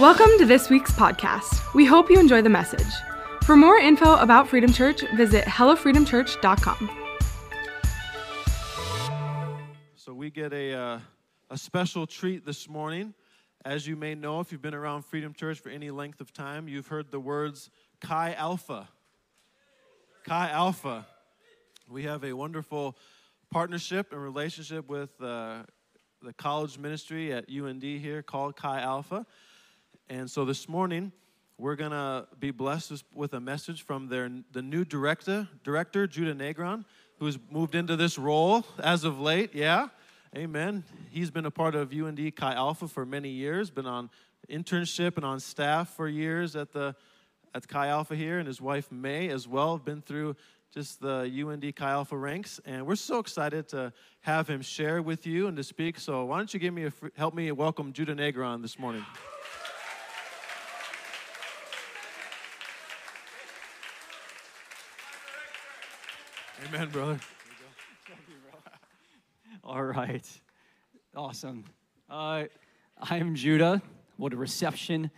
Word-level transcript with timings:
Welcome 0.00 0.28
to 0.36 0.44
this 0.44 0.68
week's 0.68 0.92
podcast. 0.92 1.72
We 1.72 1.86
hope 1.86 2.10
you 2.10 2.20
enjoy 2.20 2.42
the 2.42 2.50
message. 2.50 2.92
For 3.44 3.56
more 3.56 3.78
info 3.78 4.16
about 4.16 4.46
Freedom 4.46 4.70
Church, 4.70 5.00
visit 5.14 5.46
hellofreedomchurch.com. 5.46 6.90
So 9.94 10.12
we 10.12 10.30
get 10.30 10.52
a, 10.52 10.74
uh, 10.74 11.00
a 11.48 11.56
special 11.56 12.06
treat 12.06 12.44
this 12.44 12.68
morning. 12.68 13.14
As 13.64 13.86
you 13.86 13.96
may 13.96 14.14
know, 14.14 14.40
if 14.40 14.52
you've 14.52 14.60
been 14.60 14.74
around 14.74 15.06
Freedom 15.06 15.32
Church 15.32 15.60
for 15.60 15.70
any 15.70 15.90
length 15.90 16.20
of 16.20 16.30
time, 16.30 16.68
you've 16.68 16.88
heard 16.88 17.10
the 17.10 17.18
words 17.18 17.70
Chi 18.02 18.34
Alpha. 18.34 18.90
Chi 20.24 20.50
Alpha. 20.50 21.06
We 21.88 22.02
have 22.02 22.22
a 22.22 22.34
wonderful 22.34 22.98
partnership 23.50 24.12
and 24.12 24.22
relationship 24.22 24.90
with 24.90 25.18
uh, 25.22 25.62
the 26.20 26.34
college 26.34 26.76
ministry 26.76 27.32
at 27.32 27.46
UND 27.48 27.82
here 27.82 28.20
called 28.22 28.56
Chi 28.56 28.78
Alpha. 28.82 29.24
And 30.08 30.30
so 30.30 30.44
this 30.44 30.68
morning, 30.68 31.10
we're 31.58 31.74
going 31.74 31.90
to 31.90 32.28
be 32.38 32.52
blessed 32.52 33.02
with 33.12 33.34
a 33.34 33.40
message 33.40 33.82
from 33.82 34.08
their, 34.08 34.30
the 34.52 34.62
new 34.62 34.84
director, 34.84 35.48
director, 35.64 36.06
Judah 36.06 36.34
Negron, 36.34 36.84
who's 37.18 37.38
moved 37.50 37.74
into 37.74 37.96
this 37.96 38.16
role 38.16 38.64
as 38.78 39.02
of 39.02 39.18
late. 39.18 39.52
Yeah, 39.52 39.88
amen. 40.36 40.84
He's 41.10 41.32
been 41.32 41.44
a 41.44 41.50
part 41.50 41.74
of 41.74 41.92
UND 41.92 42.36
Chi 42.36 42.54
Alpha 42.54 42.86
for 42.86 43.04
many 43.04 43.30
years, 43.30 43.70
been 43.70 43.86
on 43.86 44.08
internship 44.48 45.16
and 45.16 45.24
on 45.24 45.40
staff 45.40 45.88
for 45.96 46.08
years 46.08 46.54
at 46.54 46.70
the 46.70 46.94
at 47.52 47.66
Chi 47.66 47.88
Alpha 47.88 48.14
here, 48.14 48.38
and 48.38 48.46
his 48.46 48.60
wife 48.60 48.92
May 48.92 49.28
as 49.28 49.48
well 49.48 49.76
have 49.76 49.84
been 49.84 50.02
through 50.02 50.36
just 50.72 51.00
the 51.00 51.22
UND 51.22 51.74
Chi 51.74 51.90
Alpha 51.90 52.16
ranks, 52.16 52.60
and 52.64 52.86
we're 52.86 52.96
so 52.96 53.18
excited 53.18 53.66
to 53.70 53.92
have 54.20 54.46
him 54.46 54.60
share 54.60 55.02
with 55.02 55.26
you 55.26 55.48
and 55.48 55.56
to 55.56 55.64
speak. 55.64 55.98
So 55.98 56.26
why 56.26 56.36
don't 56.36 56.52
you 56.52 56.60
give 56.60 56.74
me 56.74 56.84
a 56.84 56.92
help 57.16 57.34
me 57.34 57.50
welcome 57.50 57.92
Judah 57.92 58.14
Negron 58.14 58.62
this 58.62 58.78
morning. 58.78 59.04
Amen, 66.68 66.88
brother. 66.88 67.20
All 69.64 69.84
right. 69.84 70.26
Awesome. 71.14 71.64
Uh, 72.10 72.44
I'm 73.00 73.36
Judah. 73.36 73.82
What 74.16 74.32
a 74.32 74.36
reception. 74.36 75.10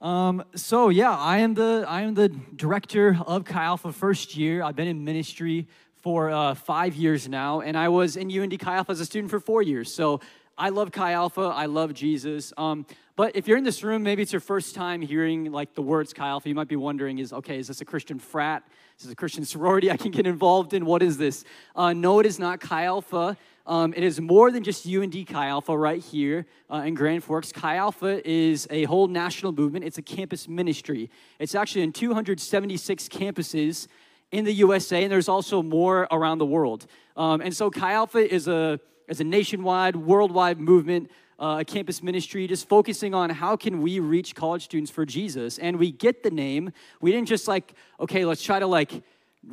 Um, 0.00 0.44
so 0.54 0.90
yeah, 0.90 1.10
I 1.10 1.38
am 1.38 1.54
the 1.54 1.84
I 1.88 2.02
am 2.02 2.14
the 2.14 2.28
director 2.28 3.18
of 3.26 3.44
Chi 3.44 3.60
Alpha 3.60 3.92
first 3.92 4.36
year. 4.36 4.62
I've 4.62 4.76
been 4.76 4.86
in 4.86 5.04
ministry 5.04 5.66
for 5.96 6.30
uh, 6.30 6.54
five 6.54 6.94
years 6.94 7.28
now, 7.28 7.60
and 7.60 7.76
I 7.76 7.88
was 7.88 8.16
in 8.16 8.30
UND 8.30 8.56
Chi 8.60 8.76
Alpha 8.76 8.92
as 8.92 9.00
a 9.00 9.06
student 9.06 9.30
for 9.30 9.40
four 9.40 9.62
years. 9.62 9.92
So 9.92 10.20
I 10.56 10.68
love 10.68 10.92
Chi 10.92 11.12
Alpha. 11.12 11.40
I 11.40 11.66
love 11.66 11.92
Jesus. 11.92 12.52
Um, 12.56 12.86
but 13.18 13.34
if 13.34 13.48
you're 13.48 13.58
in 13.58 13.64
this 13.64 13.82
room, 13.82 14.04
maybe 14.04 14.22
it's 14.22 14.32
your 14.32 14.38
first 14.38 14.76
time 14.76 15.02
hearing 15.02 15.50
like 15.50 15.74
the 15.74 15.82
words 15.82 16.12
Chi 16.12 16.24
Alpha, 16.24 16.48
you 16.48 16.54
might 16.54 16.68
be 16.68 16.76
wondering, 16.76 17.18
is 17.18 17.32
okay, 17.32 17.58
is 17.58 17.66
this 17.66 17.80
a 17.80 17.84
Christian 17.84 18.20
frat? 18.20 18.62
Is 18.96 19.06
this 19.06 19.12
a 19.12 19.16
Christian 19.16 19.44
sorority 19.54 19.90
I 19.90 19.96
can 19.96 20.12
get 20.12 20.24
involved 20.24 20.72
in? 20.72 20.86
What 20.86 21.02
is 21.02 21.18
this? 21.18 21.42
Uh, 21.74 21.92
no, 21.92 22.20
it 22.20 22.26
is 22.26 22.38
not 22.38 22.60
Chi 22.60 22.84
Alpha. 22.84 23.36
Um, 23.66 23.92
it 23.96 24.04
is 24.04 24.20
more 24.20 24.52
than 24.52 24.62
just 24.62 24.86
UND 24.86 25.26
Chi 25.26 25.46
Alpha 25.48 25.76
right 25.76 26.00
here 26.00 26.46
uh, 26.72 26.84
in 26.86 26.94
Grand 26.94 27.24
Forks. 27.24 27.50
Chi 27.50 27.74
Alpha 27.74 28.22
is 28.24 28.68
a 28.70 28.84
whole 28.84 29.08
national 29.08 29.50
movement. 29.50 29.84
It's 29.84 29.98
a 29.98 30.02
campus 30.02 30.46
ministry. 30.46 31.10
It's 31.40 31.56
actually 31.56 31.82
in 31.82 31.92
276 31.92 33.08
campuses 33.08 33.88
in 34.30 34.44
the 34.44 34.52
USA, 34.52 35.02
and 35.02 35.10
there's 35.10 35.28
also 35.28 35.60
more 35.60 36.06
around 36.12 36.38
the 36.38 36.46
world. 36.46 36.86
Um, 37.16 37.40
and 37.40 37.52
so 37.52 37.68
Chi 37.68 37.94
Alpha 37.94 38.32
is 38.32 38.46
a 38.46 38.78
is 39.08 39.20
a 39.20 39.24
nationwide, 39.24 39.96
worldwide 39.96 40.60
movement, 40.60 41.10
uh, 41.38 41.58
a 41.60 41.64
campus 41.64 42.02
ministry, 42.02 42.46
just 42.46 42.68
focusing 42.68 43.14
on 43.14 43.30
how 43.30 43.56
can 43.56 43.80
we 43.80 44.00
reach 44.00 44.34
college 44.34 44.64
students 44.64 44.90
for 44.90 45.06
Jesus. 45.06 45.58
And 45.58 45.78
we 45.78 45.92
get 45.92 46.22
the 46.22 46.30
name. 46.30 46.72
We 47.00 47.12
didn't 47.12 47.28
just 47.28 47.46
like, 47.46 47.74
okay, 48.00 48.24
let's 48.24 48.42
try 48.42 48.58
to 48.58 48.66
like 48.66 49.02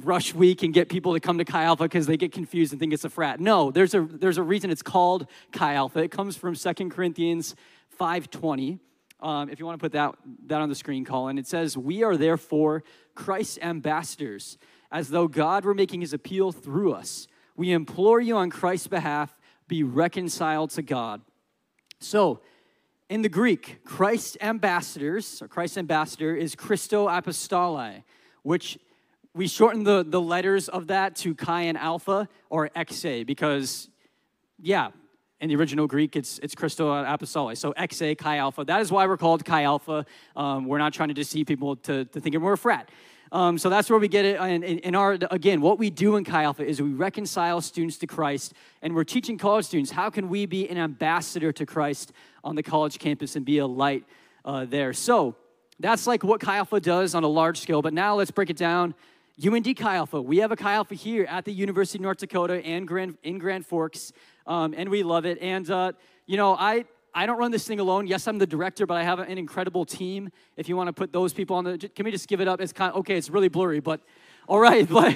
rush 0.03 0.33
week 0.33 0.63
and 0.63 0.73
get 0.73 0.89
people 0.89 1.13
to 1.13 1.19
come 1.19 1.37
to 1.37 1.45
Chi 1.45 1.63
Alpha 1.63 1.83
because 1.83 2.07
they 2.07 2.17
get 2.17 2.31
confused 2.31 2.73
and 2.73 2.79
think 2.79 2.91
it's 2.91 3.05
a 3.05 3.09
frat. 3.09 3.39
No, 3.39 3.71
there's 3.71 3.93
a 3.93 4.01
there's 4.01 4.37
a 4.37 4.43
reason 4.43 4.71
it's 4.71 4.81
called 4.81 5.27
Chi 5.51 5.75
Alpha. 5.75 5.99
It 5.99 6.11
comes 6.11 6.35
from 6.35 6.55
Second 6.55 6.89
Corinthians 6.89 7.55
5:20. 7.99 8.79
Um, 9.21 9.49
if 9.49 9.59
you 9.59 9.65
want 9.65 9.79
to 9.79 9.83
put 9.83 9.93
that 9.93 10.15
that 10.47 10.61
on 10.61 10.69
the 10.69 10.75
screen, 10.75 11.05
Colin, 11.05 11.37
it 11.37 11.47
says, 11.47 11.77
"We 11.77 12.03
are 12.03 12.17
therefore 12.17 12.83
Christ's 13.13 13.59
ambassadors, 13.61 14.57
as 14.91 15.09
though 15.09 15.27
God 15.27 15.63
were 15.65 15.75
making 15.75 16.01
His 16.01 16.13
appeal 16.13 16.51
through 16.51 16.93
us. 16.93 17.27
We 17.55 17.71
implore 17.71 18.19
you 18.19 18.35
on 18.37 18.49
Christ's 18.49 18.87
behalf." 18.87 19.37
be 19.67 19.83
reconciled 19.83 20.71
to 20.71 20.81
God. 20.81 21.21
So, 22.05 22.39
in 23.09 23.23
the 23.23 23.29
Greek, 23.29 23.83
Christ's 23.83 24.37
ambassadors, 24.39 25.41
or 25.41 25.47
Christ's 25.47 25.77
ambassador 25.77 26.35
is 26.35 26.55
Christo 26.55 27.07
Apostoli, 27.07 28.03
which 28.43 28.77
we 29.33 29.47
shorten 29.47 29.83
the, 29.83 30.05
the 30.07 30.21
letters 30.21 30.69
of 30.69 30.87
that 30.87 31.15
to 31.17 31.33
Chi 31.33 31.63
and 31.63 31.77
Alpha 31.77 32.29
or 32.49 32.69
Exe 32.75 33.23
because, 33.25 33.89
yeah, 34.61 34.89
in 35.41 35.49
the 35.49 35.55
original 35.55 35.87
Greek, 35.87 36.15
it's, 36.15 36.39
it's 36.39 36.55
Christo 36.55 36.91
Apostoli. 37.03 37.57
So 37.57 37.71
Exe, 37.71 38.15
Chi 38.17 38.37
Alpha. 38.37 38.63
That 38.63 38.81
is 38.81 38.91
why 38.91 39.07
we're 39.07 39.17
called 39.17 39.43
Chi 39.43 39.63
Alpha. 39.63 40.05
Um, 40.35 40.65
we're 40.67 40.77
not 40.77 40.93
trying 40.93 41.09
to 41.09 41.15
deceive 41.15 41.47
people 41.47 41.75
to, 41.77 42.05
to 42.05 42.19
think 42.19 42.37
we're 42.37 42.53
a 42.53 42.57
frat. 42.57 42.89
Um, 43.31 43.57
so 43.57 43.69
that's 43.69 43.89
where 43.89 43.99
we 43.99 44.07
get 44.07 44.25
it. 44.25 44.39
And 44.39 44.63
in 44.63 44.95
our, 44.95 45.17
again, 45.31 45.61
what 45.61 45.79
we 45.79 45.89
do 45.89 46.15
in 46.15 46.23
Chi 46.23 46.43
Alpha 46.43 46.65
is 46.65 46.81
we 46.81 46.91
reconcile 46.93 47.61
students 47.61 47.97
to 47.97 48.07
Christ, 48.07 48.53
and 48.81 48.93
we're 48.95 49.03
teaching 49.03 49.37
college 49.37 49.65
students 49.65 49.91
how 49.91 50.09
can 50.09 50.29
we 50.29 50.45
be 50.45 50.69
an 50.69 50.77
ambassador 50.77 51.51
to 51.53 51.65
Christ 51.65 52.11
on 52.43 52.55
the 52.55 52.63
college 52.63 52.99
campus 52.99 53.35
and 53.35 53.45
be 53.45 53.57
a 53.57 53.67
light 53.67 54.05
uh, 54.45 54.65
there. 54.65 54.93
So 54.93 55.35
that's 55.79 56.07
like 56.07 56.23
what 56.23 56.39
Chi 56.39 56.57
Alpha 56.57 56.79
does 56.79 57.15
on 57.15 57.23
a 57.23 57.27
large 57.27 57.59
scale. 57.59 57.81
But 57.81 57.93
now 57.93 58.15
let's 58.15 58.31
break 58.31 58.49
it 58.49 58.57
down. 58.57 58.93
UND 59.45 59.75
Chi 59.75 59.95
Alpha. 59.95 60.21
We 60.21 60.37
have 60.37 60.51
a 60.51 60.55
Chi 60.55 60.73
Alpha 60.73 60.95
here 60.95 61.25
at 61.25 61.43
the 61.43 61.51
University 61.51 61.97
of 61.97 62.03
North 62.03 62.19
Dakota 62.19 62.65
and 62.65 62.87
Grand, 62.87 63.17
in 63.23 63.37
Grand 63.37 63.65
Forks, 63.65 64.13
um, 64.47 64.73
and 64.77 64.87
we 64.87 65.03
love 65.03 65.25
it. 65.25 65.39
And 65.41 65.69
uh, 65.69 65.91
you 66.25 66.37
know, 66.37 66.55
I 66.55 66.85
I 67.17 67.25
don't 67.25 67.37
run 67.37 67.51
this 67.51 67.65
thing 67.65 67.79
alone. 67.79 68.07
Yes, 68.07 68.27
I'm 68.27 68.37
the 68.39 68.45
director, 68.45 68.85
but 68.85 68.97
I 68.97 69.03
have 69.03 69.19
an 69.19 69.37
incredible 69.37 69.85
team. 69.85 70.29
If 70.57 70.67
you 70.67 70.75
want 70.75 70.89
to 70.89 70.93
put 70.93 71.13
those 71.13 71.31
people 71.31 71.55
on 71.55 71.63
the, 71.63 71.77
can 71.77 72.03
we 72.03 72.11
just 72.11 72.27
give 72.27 72.41
it 72.41 72.47
up? 72.49 72.59
It's 72.59 72.73
kind 72.73 72.91
of, 72.91 72.99
okay, 72.99 73.15
it's 73.15 73.29
really 73.29 73.47
blurry, 73.47 73.79
but 73.79 74.01
all 74.49 74.59
right, 74.59 74.87
but 74.89 75.15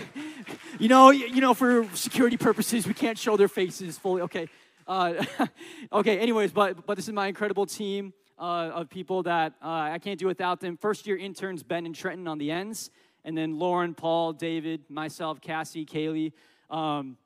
you 0.79 0.88
know, 0.88 1.09
you 1.09 1.41
know, 1.41 1.53
for 1.53 1.85
security 1.93 2.38
purposes, 2.38 2.88
we 2.88 2.93
can't 2.93 3.17
show 3.17 3.35
their 3.35 3.49
faces 3.49 3.97
fully. 3.97 4.21
Okay, 4.21 4.47
uh, 4.88 5.25
okay. 5.91 6.19
Anyways, 6.19 6.53
but 6.53 6.85
but 6.85 6.95
this 6.95 7.09
is 7.09 7.13
my 7.13 7.27
incredible 7.27 7.65
team 7.65 8.13
uh, 8.39 8.71
of 8.73 8.89
people 8.89 9.21
that 9.23 9.53
uh, 9.61 9.67
I 9.67 9.99
can't 9.99 10.17
do 10.17 10.25
without 10.25 10.61
them. 10.61 10.77
First 10.77 11.05
year 11.05 11.17
interns 11.17 11.63
Ben 11.63 11.85
and 11.85 11.93
Trenton 11.93 12.29
on 12.29 12.38
the 12.38 12.49
ends, 12.49 12.91
and 13.25 13.38
then 13.38 13.59
Lauren, 13.59 13.93
Paul, 13.93 14.31
David, 14.31 14.89
myself, 14.89 15.41
Cassie, 15.41 15.85
Kaylee. 15.85 16.31
Um, 16.69 17.17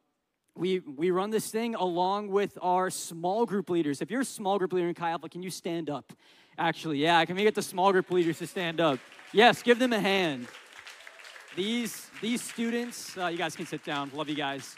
we, 0.55 0.79
we 0.79 1.11
run 1.11 1.31
this 1.31 1.49
thing 1.49 1.75
along 1.75 2.29
with 2.29 2.57
our 2.61 2.89
small 2.89 3.45
group 3.45 3.69
leaders. 3.69 4.01
If 4.01 4.11
you're 4.11 4.21
a 4.21 4.25
small 4.25 4.59
group 4.59 4.73
leader 4.73 4.87
in 4.87 4.93
Chi 4.93 5.09
Alpha, 5.09 5.29
can 5.29 5.41
you 5.41 5.49
stand 5.49 5.89
up? 5.89 6.13
Actually, 6.57 6.99
yeah, 6.99 7.25
can 7.25 7.35
we 7.35 7.43
get 7.43 7.55
the 7.55 7.61
small 7.61 7.91
group 7.91 8.11
leaders 8.11 8.37
to 8.39 8.47
stand 8.47 8.79
up? 8.79 8.99
Yes, 9.31 9.63
give 9.63 9.79
them 9.79 9.93
a 9.93 9.99
hand. 9.99 10.47
These, 11.55 12.09
these 12.21 12.41
students, 12.41 13.17
uh, 13.17 13.27
you 13.27 13.37
guys 13.37 13.55
can 13.55 13.65
sit 13.65 13.83
down. 13.83 14.11
Love 14.13 14.29
you 14.29 14.35
guys. 14.35 14.75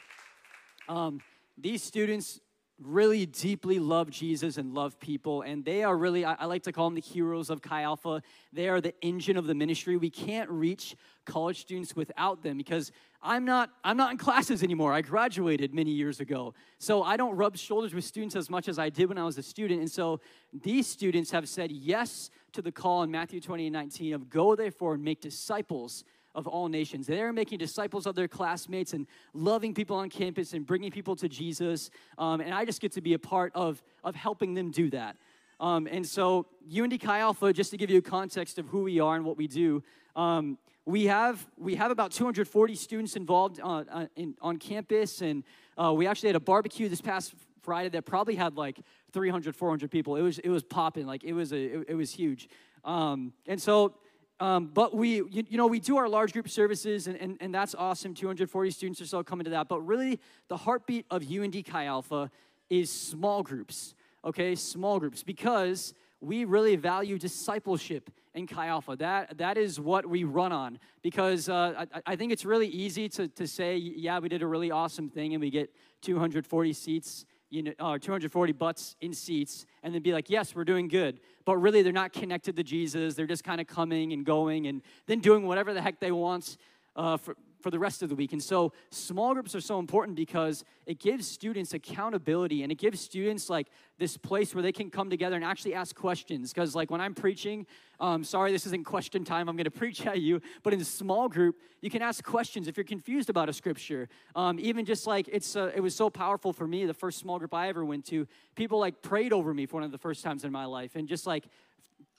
Um, 0.87 1.19
these 1.57 1.83
students 1.83 2.39
really 2.81 3.25
deeply 3.25 3.79
love 3.79 4.09
Jesus 4.09 4.57
and 4.57 4.73
love 4.73 4.99
people. 4.99 5.43
And 5.43 5.63
they 5.63 5.83
are 5.83 5.95
really, 5.95 6.25
I, 6.25 6.33
I, 6.33 6.45
like 6.45 6.63
to 6.63 6.73
call 6.73 6.87
them 6.87 6.95
the 6.95 7.01
heroes 7.01 7.49
of 7.49 7.61
Chi 7.61 7.83
Alpha. 7.83 8.21
They 8.51 8.67
are 8.67 8.81
the 8.81 8.93
engine 9.01 9.37
of 9.37 9.47
the 9.47 9.55
ministry. 9.55 9.95
We 9.95 10.09
can't 10.09 10.49
reach 10.49 10.95
college 11.25 11.61
students 11.61 11.95
without 11.95 12.43
them 12.43 12.57
because 12.57 12.91
I'm 13.21 13.45
not, 13.45 13.69
I'm 13.83 13.95
not 13.95 14.11
in 14.11 14.17
classes 14.17 14.61
anymore. 14.61 14.91
I 14.91 15.01
graduated 15.01 15.73
many 15.73 15.91
years 15.91 16.19
ago. 16.19 16.53
So 16.77 17.01
I 17.01 17.15
don't 17.15 17.35
rub 17.35 17.55
shoulders 17.55 17.93
with 17.93 18.03
students 18.03 18.35
as 18.35 18.49
much 18.49 18.67
as 18.67 18.77
I 18.77 18.89
did 18.89 19.07
when 19.07 19.17
I 19.17 19.23
was 19.23 19.37
a 19.37 19.43
student. 19.43 19.79
And 19.79 19.89
so 19.89 20.19
these 20.53 20.85
students 20.85 21.31
have 21.31 21.47
said 21.47 21.71
yes 21.71 22.29
to 22.53 22.61
the 22.61 22.71
call 22.71 23.03
in 23.03 23.11
Matthew 23.11 23.39
28 23.39 23.69
19 23.69 24.13
of 24.13 24.29
go 24.29 24.55
therefore 24.55 24.95
and 24.95 25.03
make 25.03 25.21
disciples 25.21 26.03
of 26.35 26.47
all 26.47 26.67
nations. 26.67 27.07
They're 27.07 27.33
making 27.33 27.57
disciples 27.57 28.05
of 28.05 28.13
their 28.13 28.27
classmates 28.27 28.93
and 28.93 29.07
loving 29.33 29.73
people 29.73 29.95
on 29.97 30.09
campus 30.09 30.53
and 30.53 30.65
bringing 30.65 30.91
people 30.91 31.15
to 31.15 31.29
Jesus. 31.29 31.89
Um, 32.17 32.41
and 32.41 32.53
I 32.53 32.65
just 32.65 32.81
get 32.81 32.91
to 32.93 33.01
be 33.01 33.13
a 33.13 33.19
part 33.19 33.51
of, 33.55 33.81
of 34.03 34.15
helping 34.15 34.53
them 34.53 34.69
do 34.69 34.89
that. 34.91 35.15
Um, 35.59 35.87
and 35.89 36.05
so, 36.05 36.47
UND 36.77 36.99
Chi 36.99 37.19
Alpha, 37.19 37.53
just 37.53 37.71
to 37.71 37.77
give 37.77 37.89
you 37.89 37.99
a 37.99 38.01
context 38.01 38.59
of 38.59 38.67
who 38.67 38.83
we 38.83 38.99
are 38.99 39.15
and 39.15 39.23
what 39.23 39.37
we 39.37 39.47
do, 39.47 39.81
um, 40.15 40.57
we 40.85 41.05
have 41.05 41.45
we 41.57 41.75
have 41.75 41.91
about 41.91 42.11
240 42.11 42.75
students 42.75 43.15
involved 43.15 43.59
on, 43.59 43.89
uh, 43.89 44.07
uh, 44.17 44.23
on 44.41 44.57
campus, 44.57 45.21
and 45.21 45.43
uh, 45.81 45.93
we 45.93 46.07
actually 46.07 46.29
had 46.29 46.35
a 46.35 46.41
barbecue 46.41 46.89
this 46.89 47.01
past 47.01 47.33
Friday 47.63 47.89
that 47.89 48.05
probably 48.05 48.35
had 48.35 48.55
like 48.55 48.79
300, 49.13 49.55
400 49.55 49.89
people. 49.89 50.15
It 50.15 50.21
was 50.21 50.39
it 50.39 50.49
was 50.49 50.63
popping, 50.63 51.07
like 51.07 51.23
it 51.23 51.33
was 51.33 51.53
a 51.53 51.57
it, 51.57 51.85
it 51.89 51.95
was 51.95 52.11
huge. 52.11 52.49
Um, 52.83 53.33
and 53.47 53.59
so 53.59 53.95
um, 54.39 54.69
but 54.73 54.95
we, 54.95 55.15
you, 55.15 55.29
you, 55.31 55.57
know, 55.57 55.67
we 55.67 55.79
do 55.79 55.97
our 55.97 56.09
large 56.09 56.33
group 56.33 56.49
services, 56.49 57.07
and, 57.07 57.15
and, 57.17 57.37
and 57.39 57.53
that's 57.53 57.73
awesome. 57.73 58.13
240 58.13 58.71
students 58.71 59.01
or 59.01 59.05
so 59.05 59.23
coming 59.23 59.45
to 59.45 59.51
that. 59.51 59.69
But 59.69 59.81
really, 59.81 60.19
the 60.49 60.57
heartbeat 60.57 61.05
of 61.09 61.23
UND 61.31 61.63
Chi 61.65 61.85
Alpha 61.85 62.29
is 62.69 62.91
small 62.91 63.43
groups, 63.43 63.95
okay? 64.25 64.55
Small 64.55 64.99
groups. 64.99 65.23
Because 65.23 65.93
we 66.19 66.43
really 66.43 66.75
value 66.75 67.17
discipleship 67.17 68.09
in 68.33 68.47
Chi 68.47 68.67
Alpha. 68.67 68.95
That, 68.97 69.37
that 69.37 69.57
is 69.57 69.79
what 69.79 70.05
we 70.05 70.23
run 70.23 70.51
on 70.51 70.79
because 71.01 71.47
uh, 71.47 71.85
I, 71.93 72.01
I 72.05 72.15
think 72.15 72.31
it's 72.33 72.43
really 72.43 72.67
easy 72.67 73.07
to, 73.09 73.27
to 73.29 73.47
say, 73.47 73.77
yeah, 73.77 74.19
we 74.19 74.27
did 74.27 74.41
a 74.41 74.47
really 74.47 74.71
awesome 74.71 75.09
thing 75.09 75.33
and 75.33 75.41
we 75.41 75.49
get 75.49 75.73
240 76.01 76.73
seats, 76.73 77.25
you 77.49 77.63
know, 77.63 77.73
uh, 77.79 77.97
240 77.97 78.53
butts 78.53 78.95
in 79.01 79.13
seats, 79.13 79.65
and 79.83 79.93
then 79.93 80.01
be 80.01 80.13
like, 80.13 80.29
yes, 80.29 80.55
we're 80.55 80.63
doing 80.63 80.87
good. 80.87 81.19
But 81.45 81.57
really, 81.57 81.81
they're 81.81 81.93
not 81.93 82.13
connected 82.13 82.55
to 82.55 82.63
Jesus. 82.63 83.15
They're 83.15 83.27
just 83.27 83.43
kind 83.43 83.61
of 83.61 83.67
coming 83.67 84.13
and 84.13 84.25
going 84.25 84.67
and 84.67 84.81
then 85.05 85.19
doing 85.19 85.45
whatever 85.45 85.73
the 85.73 85.81
heck 85.81 85.99
they 85.99 86.11
want 86.11 86.57
uh, 86.95 87.17
for, 87.17 87.35
for 87.65 87.71
the 87.71 87.79
rest 87.79 88.03
of 88.03 88.09
the 88.09 88.15
week. 88.15 88.31
And 88.31 88.43
so 88.43 88.73
small 88.91 89.33
groups 89.33 89.55
are 89.55 89.59
so 89.59 89.79
important 89.79 90.15
because 90.15 90.63
it 90.85 90.99
gives 90.99 91.25
students 91.27 91.73
accountability 91.73 92.61
and 92.61 92.71
it 92.71 92.75
gives 92.75 93.01
students 93.01 93.49
like 93.49 93.69
this 93.97 94.17
place 94.17 94.53
where 94.53 94.61
they 94.61 94.71
can 94.71 94.91
come 94.91 95.09
together 95.09 95.35
and 95.35 95.43
actually 95.43 95.73
ask 95.73 95.95
questions. 95.95 96.53
Because 96.53 96.75
like 96.75 96.91
when 96.91 97.01
I'm 97.01 97.15
preaching, 97.15 97.65
um, 97.99 98.23
sorry, 98.23 98.51
this 98.51 98.67
isn't 98.67 98.85
question 98.85 99.25
time. 99.25 99.49
I'm 99.49 99.55
going 99.55 99.63
to 99.71 99.71
preach 99.71 100.05
at 100.05 100.21
you. 100.21 100.43
But 100.61 100.75
in 100.75 100.81
a 100.81 100.85
small 100.85 101.27
group, 101.27 101.55
you 101.81 101.89
can 101.89 102.03
ask 102.03 102.23
questions 102.23 102.67
if 102.67 102.77
you're 102.77 102.83
confused 102.83 103.31
about 103.31 103.49
a 103.49 103.53
scripture. 103.53 104.09
Um, 104.35 104.59
even 104.59 104.85
just 104.85 105.07
like 105.07 105.27
it's, 105.27 105.55
uh, 105.55 105.71
it 105.73 105.81
was 105.81 105.95
so 105.95 106.11
powerful 106.11 106.53
for 106.53 106.67
me. 106.67 106.85
The 106.85 106.93
first 106.93 107.17
small 107.17 107.39
group 107.39 107.55
I 107.55 107.67
ever 107.69 107.83
went 107.83 108.05
to, 108.09 108.27
people 108.53 108.77
like 108.77 109.01
prayed 109.01 109.33
over 109.33 109.55
me 109.55 109.65
for 109.65 109.77
one 109.77 109.83
of 109.83 109.91
the 109.91 109.97
first 109.97 110.23
times 110.23 110.43
in 110.43 110.51
my 110.51 110.65
life, 110.65 110.95
and 110.95 111.07
just 111.07 111.25
like 111.25 111.45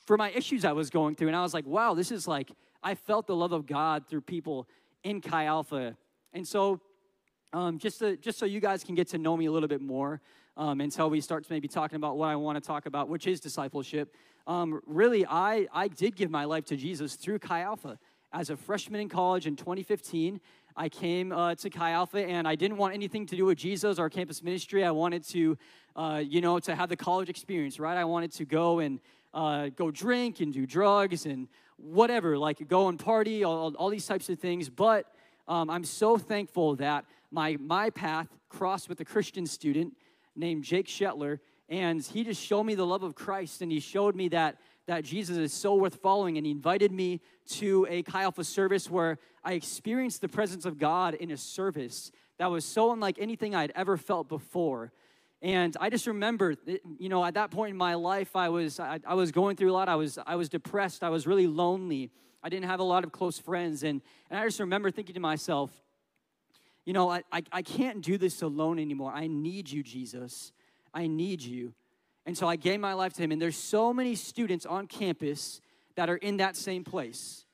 for 0.07 0.17
my 0.17 0.31
issues 0.31 0.65
I 0.65 0.73
was 0.73 0.91
going 0.91 1.15
through. 1.15 1.29
And 1.29 1.37
I 1.37 1.43
was 1.43 1.55
like, 1.55 1.67
wow, 1.67 1.95
this 1.95 2.11
is 2.11 2.27
like 2.27 2.51
I 2.83 2.95
felt 2.95 3.27
the 3.27 3.37
love 3.37 3.53
of 3.53 3.67
God 3.67 4.07
through 4.09 4.21
people 4.23 4.69
in 5.07 5.21
Chi 5.21 5.45
Alpha. 5.45 5.97
And 6.33 6.47
so, 6.47 6.81
um, 7.53 7.79
just, 7.79 8.01
to, 8.01 8.17
just 8.17 8.39
so 8.39 8.45
you 8.45 8.59
guys 8.59 8.83
can 8.83 8.97
get 8.97 9.07
to 9.09 9.19
know 9.19 9.37
me 9.37 9.47
a 9.47 9.53
little 9.53 9.69
bit 9.69 9.81
more 9.81 10.21
um, 10.57 10.81
until 10.81 11.09
we 11.09 11.21
start 11.21 11.47
maybe 11.49 11.69
talking 11.69 11.95
about 11.95 12.19
what 12.19 12.29
I 12.29 12.35
want 12.35 12.57
to 12.57 12.67
talk 12.67 12.87
about, 12.87 13.09
which 13.09 13.29
is 13.29 13.39
discipleship. 13.39 14.13
Um, 14.49 14.81
really, 14.85 15.25
I, 15.25 15.69
I 15.73 15.87
did 15.87 16.17
give 16.17 16.29
my 16.29 16.45
life 16.45 16.65
to 16.67 16.77
Jesus 16.77 17.15
through 17.15 17.39
Chi 17.39 17.61
Alpha. 17.61 18.01
As 18.37 18.51
a 18.51 18.57
freshman 18.57 19.01
in 19.01 19.09
college 19.09 19.47
in 19.47 19.57
2015, 19.57 20.43
I 20.77 20.91
came 20.91 21.33
uh, 21.33 21.55
to 21.55 21.71
Chi 21.71 21.93
Alpha 21.93 22.19
and 22.19 22.47
I 22.47 22.55
didn't 22.55 22.77
want 22.77 22.93
anything 22.93 23.25
to 23.25 23.35
do 23.35 23.47
with 23.47 23.57
Jesus 23.57 23.99
or 23.99 24.11
campus 24.11 24.43
ministry. 24.43 24.85
I 24.85 24.91
wanted 24.91 25.25
to, 25.29 25.57
uh, 25.97 26.23
you 26.23 26.43
know, 26.43 26.59
to 26.59 26.75
have 26.75 26.91
the 26.91 26.99
college 26.99 27.31
experience, 27.31 27.81
right? 27.81 27.97
I 27.97 28.05
wanted 28.05 28.33
to 28.33 28.45
go 28.45 28.81
and 28.81 29.01
uh, 29.33 29.71
go 29.75 29.91
drink 29.91 30.41
and 30.41 30.53
do 30.53 30.67
drugs 30.67 31.25
and 31.25 31.49
whatever, 31.79 32.37
like 32.37 32.69
go 32.69 32.89
and 32.89 32.99
party, 32.99 33.43
all, 33.43 33.75
all 33.77 33.89
these 33.89 34.07
types 34.07 34.29
of 34.29 34.39
things. 34.39 34.69
But 34.69 35.07
um, 35.49 35.71
I'm 35.71 35.85
so 35.85 36.19
thankful 36.19 36.77
that 36.77 37.07
my, 37.31 37.57
my 37.59 37.89
path 37.89 38.29
crossed 38.51 38.91
with 38.91 39.01
a 39.01 39.05
Christian 39.07 39.47
student 39.47 39.97
named 40.35 40.63
Jake 40.63 40.89
Shetler, 40.89 41.39
and 41.71 42.03
he 42.03 42.23
just 42.23 42.43
showed 42.43 42.65
me 42.65 42.75
the 42.75 42.85
love 42.85 43.03
of 43.03 43.15
Christ, 43.15 43.63
and 43.63 43.73
he 43.73 43.81
showed 43.81 44.15
me 44.15 44.29
that, 44.29 44.59
that 44.87 45.05
Jesus 45.05 45.37
is 45.37 45.53
so 45.53 45.75
worth 45.75 45.97
following, 45.97 46.37
and 46.37 46.47
he 46.47 46.53
invited 46.53 46.93
me 46.93 47.21
to 47.49 47.87
a 47.91 48.03
Chi 48.03 48.23
Alpha 48.23 48.45
service 48.45 48.89
where 48.89 49.19
I 49.45 49.55
experienced 49.55 50.21
the 50.21 50.29
presence 50.29 50.65
of 50.65 50.79
God 50.79 51.15
in 51.15 51.31
a 51.31 51.37
service 51.37 52.13
that 52.39 52.51
was 52.51 52.65
so 52.65 52.93
unlike 52.93 53.19
anything 53.19 53.55
I'd 53.55 53.73
ever 53.75 53.97
felt 53.97 54.29
before. 54.29 54.93
And 55.43 55.77
I 55.81 55.91
just 55.91 56.07
remember, 56.07 56.55
you 56.99 57.09
know, 57.09 57.25
at 57.25 57.35
that 57.35 57.51
point 57.51 57.71
in 57.71 57.77
my 57.77 57.95
life, 57.95 58.37
I 58.37 58.49
was 58.49 58.81
I, 58.81 59.01
I, 59.07 59.15
was 59.15 59.33
going 59.33 59.57
through 59.57 59.71
a 59.71 59.75
lot. 59.75 59.89
I 59.89 59.97
was 59.97 60.19
I 60.27 60.37
was 60.37 60.49
depressed. 60.49 61.03
I 61.03 61.11
was 61.11 61.27
really 61.27 61.47
lonely. 61.47 62.11
I 62.43 62.49
didn't 62.49 62.67
have 62.67 62.81
a 62.81 62.85
lot 62.85 63.05
of 63.05 63.13
close 63.13 63.39
friends, 63.39 63.83
and 63.83 64.01
and 64.31 64.41
I 64.41 64.45
just 64.45 64.61
remember 64.61 64.91
thinking 64.91 65.15
to 65.15 65.21
myself, 65.21 65.71
you 66.85 66.93
know, 66.93 67.11
I 67.11 67.23
I, 67.31 67.43
I 67.53 67.63
can't 67.63 68.03
do 68.03 68.19
this 68.19 68.43
alone 68.43 68.79
anymore. 68.79 69.13
I 69.15 69.27
need 69.27 69.71
you, 69.71 69.83
Jesus. 69.83 70.53
I 70.95 71.07
need 71.07 71.43
you. 71.43 71.75
And 72.27 72.37
so 72.37 72.47
I 72.47 72.57
gave 72.57 72.81
my 72.81 72.93
life 72.93 73.15
to 73.15 73.23
Him. 73.23 73.33
And 73.33 73.41
there's 73.41 73.57
so 73.57 73.95
many 73.95 74.15
students 74.15 74.67
on 74.67 74.87
campus 74.87 75.61
that 75.95 76.11
are 76.11 76.17
in 76.17 76.37
that 76.37 76.57
same 76.57 76.85
place. 76.85 77.47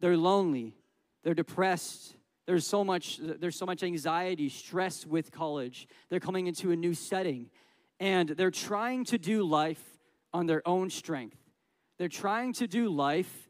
They're 0.00 0.16
lonely. 0.16 0.76
They're 1.24 1.34
depressed. 1.34 2.16
There's 2.46 2.66
so 2.66 2.84
much, 2.84 3.18
there's 3.22 3.56
so 3.56 3.64
much 3.64 3.82
anxiety, 3.82 4.48
stress 4.48 5.06
with 5.06 5.30
college. 5.30 5.88
They're 6.10 6.20
coming 6.20 6.48
into 6.48 6.72
a 6.72 6.76
new 6.76 6.92
setting 6.92 7.48
and 8.00 8.30
they're 8.30 8.50
trying 8.50 9.04
to 9.04 9.18
do 9.18 9.44
life 9.44 9.82
on 10.32 10.46
their 10.46 10.66
own 10.66 10.90
strength. 10.90 11.36
They're 11.98 12.08
trying 12.08 12.54
to 12.54 12.66
do 12.66 12.88
life 12.88 13.48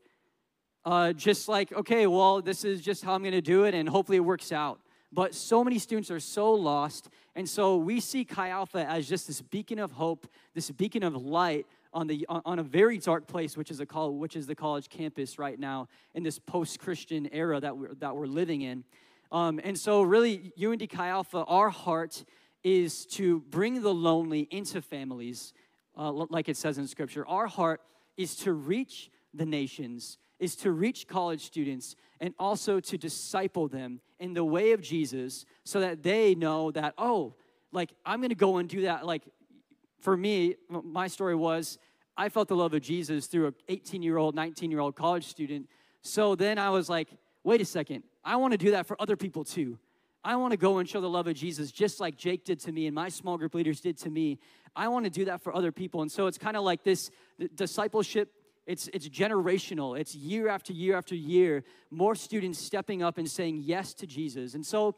uh, 0.84 1.12
just 1.12 1.48
like, 1.48 1.72
okay, 1.72 2.06
well, 2.08 2.42
this 2.42 2.64
is 2.64 2.82
just 2.82 3.04
how 3.04 3.14
I'm 3.14 3.22
going 3.22 3.32
to 3.32 3.40
do 3.40 3.64
it, 3.64 3.74
and 3.74 3.88
hopefully 3.88 4.16
it 4.16 4.22
works 4.24 4.50
out. 4.50 4.80
But 5.12 5.34
so 5.34 5.64
many 5.64 5.78
students 5.78 6.10
are 6.10 6.20
so 6.20 6.52
lost, 6.52 7.08
and 7.34 7.48
so 7.48 7.76
we 7.76 7.98
see 8.00 8.24
Chi 8.24 8.50
Alpha 8.50 8.88
as 8.88 9.08
just 9.08 9.26
this 9.26 9.42
beacon 9.42 9.80
of 9.80 9.92
hope, 9.92 10.28
this 10.54 10.70
beacon 10.70 11.02
of 11.02 11.16
light 11.16 11.66
on, 11.92 12.06
the, 12.06 12.24
on 12.28 12.60
a 12.60 12.62
very 12.62 12.98
dark 12.98 13.26
place, 13.26 13.56
which 13.56 13.70
is, 13.70 13.80
a 13.80 13.86
call, 13.86 14.14
which 14.14 14.36
is 14.36 14.46
the 14.46 14.54
college 14.54 14.88
campus 14.88 15.38
right 15.38 15.58
now 15.58 15.88
in 16.14 16.22
this 16.22 16.38
post 16.38 16.78
Christian 16.78 17.28
era 17.32 17.58
that 17.58 17.76
we're, 17.76 17.94
that 17.94 18.14
we're 18.14 18.26
living 18.26 18.62
in. 18.62 18.84
Um, 19.32 19.60
and 19.62 19.78
so, 19.78 20.02
really, 20.02 20.52
UND 20.60 20.88
Chi 20.88 21.08
Alpha, 21.08 21.44
our 21.44 21.70
heart 21.70 22.24
is 22.62 23.06
to 23.06 23.40
bring 23.40 23.82
the 23.82 23.92
lonely 23.92 24.46
into 24.50 24.82
families, 24.82 25.52
uh, 25.96 26.10
like 26.12 26.48
it 26.48 26.56
says 26.56 26.78
in 26.78 26.86
Scripture. 26.86 27.26
Our 27.26 27.46
heart 27.46 27.80
is 28.16 28.36
to 28.36 28.52
reach 28.52 29.10
the 29.32 29.46
nations, 29.46 30.18
is 30.40 30.56
to 30.56 30.72
reach 30.72 31.06
college 31.06 31.44
students, 31.44 31.94
and 32.20 32.34
also 32.38 32.80
to 32.80 32.98
disciple 32.98 33.68
them 33.68 34.00
in 34.18 34.34
the 34.34 34.44
way 34.44 34.72
of 34.72 34.80
Jesus 34.80 35.44
so 35.64 35.80
that 35.80 36.02
they 36.02 36.34
know 36.34 36.70
that, 36.72 36.94
oh, 36.98 37.34
like, 37.72 37.92
I'm 38.04 38.20
gonna 38.20 38.34
go 38.34 38.56
and 38.56 38.68
do 38.68 38.82
that. 38.82 39.06
Like, 39.06 39.22
for 40.00 40.16
me, 40.16 40.56
my 40.68 41.06
story 41.06 41.34
was 41.34 41.78
I 42.16 42.28
felt 42.28 42.48
the 42.48 42.56
love 42.56 42.74
of 42.74 42.82
Jesus 42.82 43.26
through 43.26 43.46
an 43.46 43.54
18 43.68 44.02
year 44.02 44.18
old, 44.18 44.34
19 44.34 44.70
year 44.70 44.80
old 44.80 44.96
college 44.96 45.26
student. 45.26 45.68
So 46.02 46.34
then 46.34 46.58
I 46.58 46.70
was 46.70 46.88
like, 46.88 47.08
wait 47.44 47.60
a 47.60 47.64
second, 47.64 48.02
I 48.24 48.36
want 48.36 48.52
to 48.52 48.58
do 48.58 48.72
that 48.72 48.86
for 48.86 49.00
other 49.00 49.16
people 49.16 49.44
too. 49.44 49.78
I 50.22 50.36
want 50.36 50.50
to 50.50 50.58
go 50.58 50.78
and 50.78 50.88
show 50.88 51.00
the 51.00 51.08
love 51.08 51.26
of 51.28 51.34
Jesus 51.34 51.70
just 51.70 51.98
like 51.98 52.16
Jake 52.16 52.44
did 52.44 52.60
to 52.60 52.72
me 52.72 52.86
and 52.86 52.94
my 52.94 53.08
small 53.08 53.38
group 53.38 53.54
leaders 53.54 53.80
did 53.80 53.96
to 53.98 54.10
me. 54.10 54.38
I 54.76 54.88
want 54.88 55.04
to 55.04 55.10
do 55.10 55.24
that 55.26 55.40
for 55.40 55.54
other 55.56 55.72
people. 55.72 56.02
And 56.02 56.12
so 56.12 56.26
it's 56.26 56.36
kind 56.36 56.56
of 56.56 56.62
like 56.62 56.82
this 56.82 57.10
discipleship 57.54 58.30
it's, 58.70 58.88
it's 58.92 59.08
generational. 59.08 59.98
It's 59.98 60.14
year 60.14 60.46
after 60.48 60.72
year 60.72 60.96
after 60.96 61.16
year, 61.16 61.64
more 61.90 62.14
students 62.14 62.60
stepping 62.60 63.02
up 63.02 63.18
and 63.18 63.28
saying 63.28 63.62
yes 63.64 63.92
to 63.94 64.06
Jesus. 64.06 64.54
And 64.54 64.64
so 64.64 64.94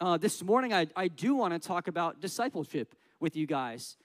uh, 0.00 0.16
this 0.16 0.42
morning, 0.42 0.72
I, 0.72 0.86
I 0.96 1.08
do 1.08 1.34
want 1.34 1.52
to 1.52 1.60
talk 1.60 1.88
about 1.88 2.22
discipleship 2.22 2.94
with 3.20 3.36
you 3.36 3.46
guys. 3.46 3.98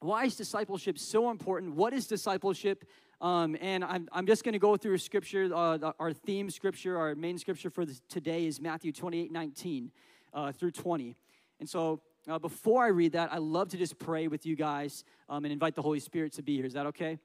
Why 0.00 0.26
is 0.26 0.36
discipleship 0.36 0.98
so 0.98 1.30
important? 1.30 1.76
What 1.76 1.94
is 1.94 2.06
discipleship? 2.06 2.84
Um, 3.22 3.56
and 3.58 3.82
I'm, 3.82 4.06
I'm 4.12 4.26
just 4.26 4.44
going 4.44 4.52
to 4.52 4.58
go 4.58 4.76
through 4.76 4.94
a 4.94 4.98
scripture. 4.98 5.50
Uh, 5.52 5.92
our 5.98 6.12
theme 6.12 6.50
scripture, 6.50 6.98
our 6.98 7.14
main 7.14 7.38
scripture 7.38 7.70
for 7.70 7.86
today 8.10 8.46
is 8.46 8.60
Matthew 8.60 8.92
28 8.92 9.32
19 9.32 9.90
uh, 10.34 10.52
through 10.52 10.72
20. 10.72 11.16
And 11.58 11.68
so 11.68 12.02
uh, 12.28 12.38
before 12.38 12.84
I 12.84 12.88
read 12.88 13.12
that, 13.12 13.32
I 13.32 13.38
love 13.38 13.70
to 13.70 13.78
just 13.78 13.98
pray 13.98 14.28
with 14.28 14.44
you 14.44 14.56
guys 14.56 15.04
um, 15.30 15.46
and 15.46 15.52
invite 15.52 15.74
the 15.74 15.82
Holy 15.82 16.00
Spirit 16.00 16.34
to 16.34 16.42
be 16.42 16.54
here. 16.56 16.66
Is 16.66 16.74
that 16.74 16.84
okay? 16.86 17.18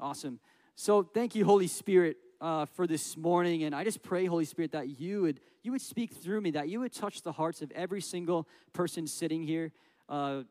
Awesome. 0.00 0.38
So 0.76 1.02
thank 1.02 1.34
you, 1.34 1.44
Holy 1.44 1.66
Spirit, 1.66 2.18
uh, 2.40 2.66
for 2.66 2.86
this 2.86 3.16
morning. 3.16 3.64
And 3.64 3.74
I 3.74 3.82
just 3.82 4.00
pray, 4.00 4.26
Holy 4.26 4.44
Spirit, 4.44 4.70
that 4.72 5.00
you 5.00 5.22
would 5.22 5.40
you 5.64 5.72
would 5.72 5.80
speak 5.80 6.12
through 6.12 6.40
me, 6.40 6.52
that 6.52 6.68
you 6.68 6.78
would 6.80 6.92
touch 6.92 7.22
the 7.22 7.32
hearts 7.32 7.62
of 7.62 7.72
every 7.72 8.00
single 8.00 8.46
person 8.72 9.08
sitting 9.08 9.42
here. 9.42 9.72
Uh, 10.08 10.42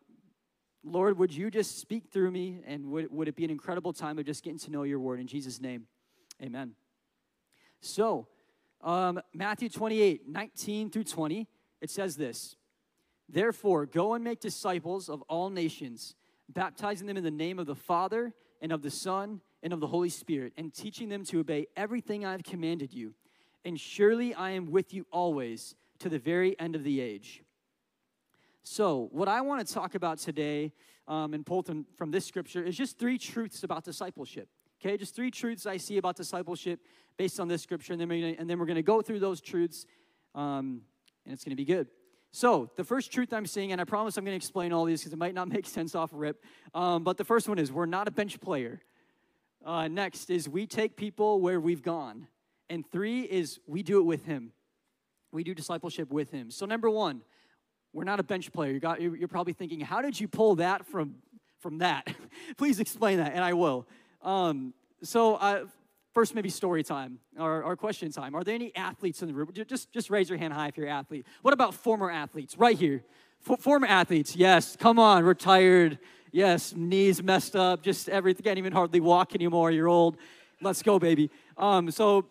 Lord, 0.84 1.18
would 1.18 1.34
you 1.34 1.50
just 1.50 1.80
speak 1.80 2.12
through 2.12 2.30
me 2.32 2.60
and 2.68 2.88
would, 2.88 3.12
would 3.12 3.28
it 3.30 3.36
be 3.38 3.46
an 3.46 3.50
incredible 3.50 3.94
time 3.94 4.20
of 4.20 4.26
just 4.26 4.44
getting 4.44 4.60
to 4.60 4.72
know 4.72 4.84
your 4.84 5.00
word? 5.00 5.22
In 5.22 5.28
Jesus' 5.28 5.62
name, 5.62 5.88
amen. 6.44 6.74
So, 7.82 8.28
um, 8.82 9.22
Matthew 9.34 9.70
28 9.70 10.28
19 10.28 10.90
through 10.90 11.06
20, 11.06 11.48
it 11.80 11.90
says 11.90 12.18
this 12.18 12.58
Therefore, 13.30 13.86
go 13.86 14.14
and 14.14 14.26
make 14.26 14.42
disciples 14.42 15.08
of 15.08 15.22
all 15.24 15.50
nations, 15.50 16.16
baptizing 16.50 17.08
them 17.08 17.16
in 17.16 17.24
the 17.24 17.32
name 17.32 17.60
of 17.60 17.66
the 17.66 17.76
Father 17.76 18.34
and 18.62 18.72
of 18.72 18.82
the 18.82 18.92
Son 18.92 19.42
and 19.64 19.74
of 19.74 19.80
the 19.80 19.88
Holy 19.88 20.10
Spirit, 20.10 20.54
and 20.58 20.74
teaching 20.74 21.10
them 21.10 21.24
to 21.26 21.40
obey 21.40 21.68
everything 21.76 22.26
I've 22.26 22.44
commanded 22.44 22.94
you. 22.94 23.14
And 23.66 23.80
surely 23.80 24.34
I 24.34 24.52
am 24.52 24.72
with 24.72 24.94
you 24.94 25.06
always 25.12 25.76
to 26.00 26.10
the 26.10 26.20
very 26.20 26.58
end 26.60 26.76
of 26.76 26.84
the 26.84 27.02
age. 27.02 27.44
So, 28.64 29.10
what 29.12 29.28
I 29.28 29.42
want 29.42 29.66
to 29.66 29.74
talk 29.74 29.96
about 29.96 30.20
today 30.20 30.74
um, 31.08 31.34
and 31.34 31.46
pull 31.46 31.64
from, 31.64 31.86
from 31.96 32.12
this 32.12 32.26
scripture 32.26 32.62
is 32.62 32.76
just 32.76 33.00
three 33.00 33.18
truths 33.18 33.64
about 33.64 33.84
discipleship. 33.84 34.50
Okay, 34.80 34.98
just 34.98 35.16
three 35.16 35.32
truths 35.32 35.66
I 35.66 35.78
see 35.78 35.98
about 35.98 36.16
discipleship 36.16 36.82
based 37.18 37.40
on 37.40 37.48
this 37.48 37.64
scripture, 37.64 37.94
and 37.94 38.02
then 38.02 38.10
we're 38.10 38.22
gonna, 38.22 38.36
and 38.38 38.50
then 38.50 38.60
we're 38.60 38.66
going 38.66 38.76
to 38.76 38.84
go 38.84 39.02
through 39.02 39.20
those 39.20 39.42
truths, 39.42 39.86
um, 40.36 40.82
and 41.26 41.34
it's 41.34 41.44
going 41.44 41.52
to 41.52 41.56
be 41.56 41.66
good. 41.66 41.88
So, 42.40 42.70
the 42.76 42.84
first 42.84 43.12
truth 43.12 43.34
I'm 43.34 43.48
seeing, 43.48 43.72
and 43.72 43.82
I 43.82 43.84
promise 43.84 44.16
I'm 44.16 44.24
going 44.24 44.34
to 44.34 44.36
explain 44.36 44.72
all 44.72 44.86
these 44.86 45.02
because 45.02 45.12
it 45.12 45.18
might 45.18 45.34
not 45.34 45.48
make 45.52 45.66
sense 45.66 45.96
off 45.96 46.12
rip, 46.14 46.46
um, 46.76 47.04
but 47.04 47.18
the 47.18 47.24
first 47.24 47.50
one 47.50 47.58
is 47.58 47.72
we're 47.72 47.88
not 47.88 48.08
a 48.08 48.12
bench 48.12 48.40
player. 48.40 48.80
Uh, 49.66 49.88
next 49.88 50.30
is 50.30 50.48
we 50.48 50.68
take 50.68 50.96
people 50.96 51.42
where 51.42 51.60
we've 51.60 51.82
gone. 51.82 52.28
And 52.70 52.86
three 52.92 53.22
is 53.22 53.60
we 53.66 53.82
do 53.82 53.98
it 53.98 54.04
with 54.04 54.26
Him. 54.26 54.52
We 55.32 55.44
do 55.44 55.56
discipleship 55.56 56.12
with 56.12 56.30
Him. 56.30 56.52
So, 56.52 56.68
number 56.68 56.92
one, 56.92 57.22
we're 57.92 58.04
not 58.04 58.20
a 58.20 58.24
bench 58.24 58.54
player. 58.54 58.72
You 58.72 58.80
got, 58.80 59.02
you're 59.02 59.28
probably 59.28 59.54
thinking, 59.54 59.80
how 59.80 60.04
did 60.04 60.20
you 60.20 60.28
pull 60.28 60.58
that 60.58 60.86
from, 60.86 61.16
from 61.58 61.80
that. 61.80 62.08
Please 62.56 62.80
explain 62.80 63.18
that, 63.18 63.34
and 63.34 63.44
I 63.44 63.54
will. 63.54 63.88
Um, 64.22 64.76
so, 65.02 65.38
uh, 65.38 65.66
first, 66.18 66.34
maybe 66.34 66.50
story 66.50 66.82
time 66.82 67.20
or, 67.38 67.62
or 67.62 67.76
question 67.76 68.12
time. 68.12 68.34
Are 68.34 68.44
there 68.44 68.56
any 68.56 68.76
athletes 68.76 69.22
in 69.22 69.28
the 69.28 69.36
room? 69.36 69.52
Just, 69.54 69.94
just 69.94 70.10
raise 70.10 70.28
your 70.28 70.40
hand 70.40 70.52
high 70.52 70.70
if 70.70 70.76
you're 70.76 70.88
an 70.88 70.94
athlete. 70.94 71.28
What 71.44 71.54
about 71.54 71.76
former 71.76 72.10
athletes? 72.10 72.58
Right 72.58 72.76
here. 72.76 73.04
Former 73.40 73.86
athletes, 73.86 74.36
yes. 74.36 74.76
Come 74.76 74.98
on, 74.98 75.24
retired. 75.24 76.00
Yes, 76.32 76.74
knees 76.76 77.22
messed 77.22 77.56
up, 77.56 77.84
just 77.84 78.10
everything. 78.10 78.44
Can't 78.44 78.58
even 78.58 78.74
hardly 78.74 79.00
walk 79.00 79.36
anymore. 79.36 79.70
You're 79.70 79.88
old. 79.88 80.18
Let's 80.60 80.82
go, 80.82 80.98
baby. 80.98 81.30
Um, 81.56 81.92
so, 81.92 82.26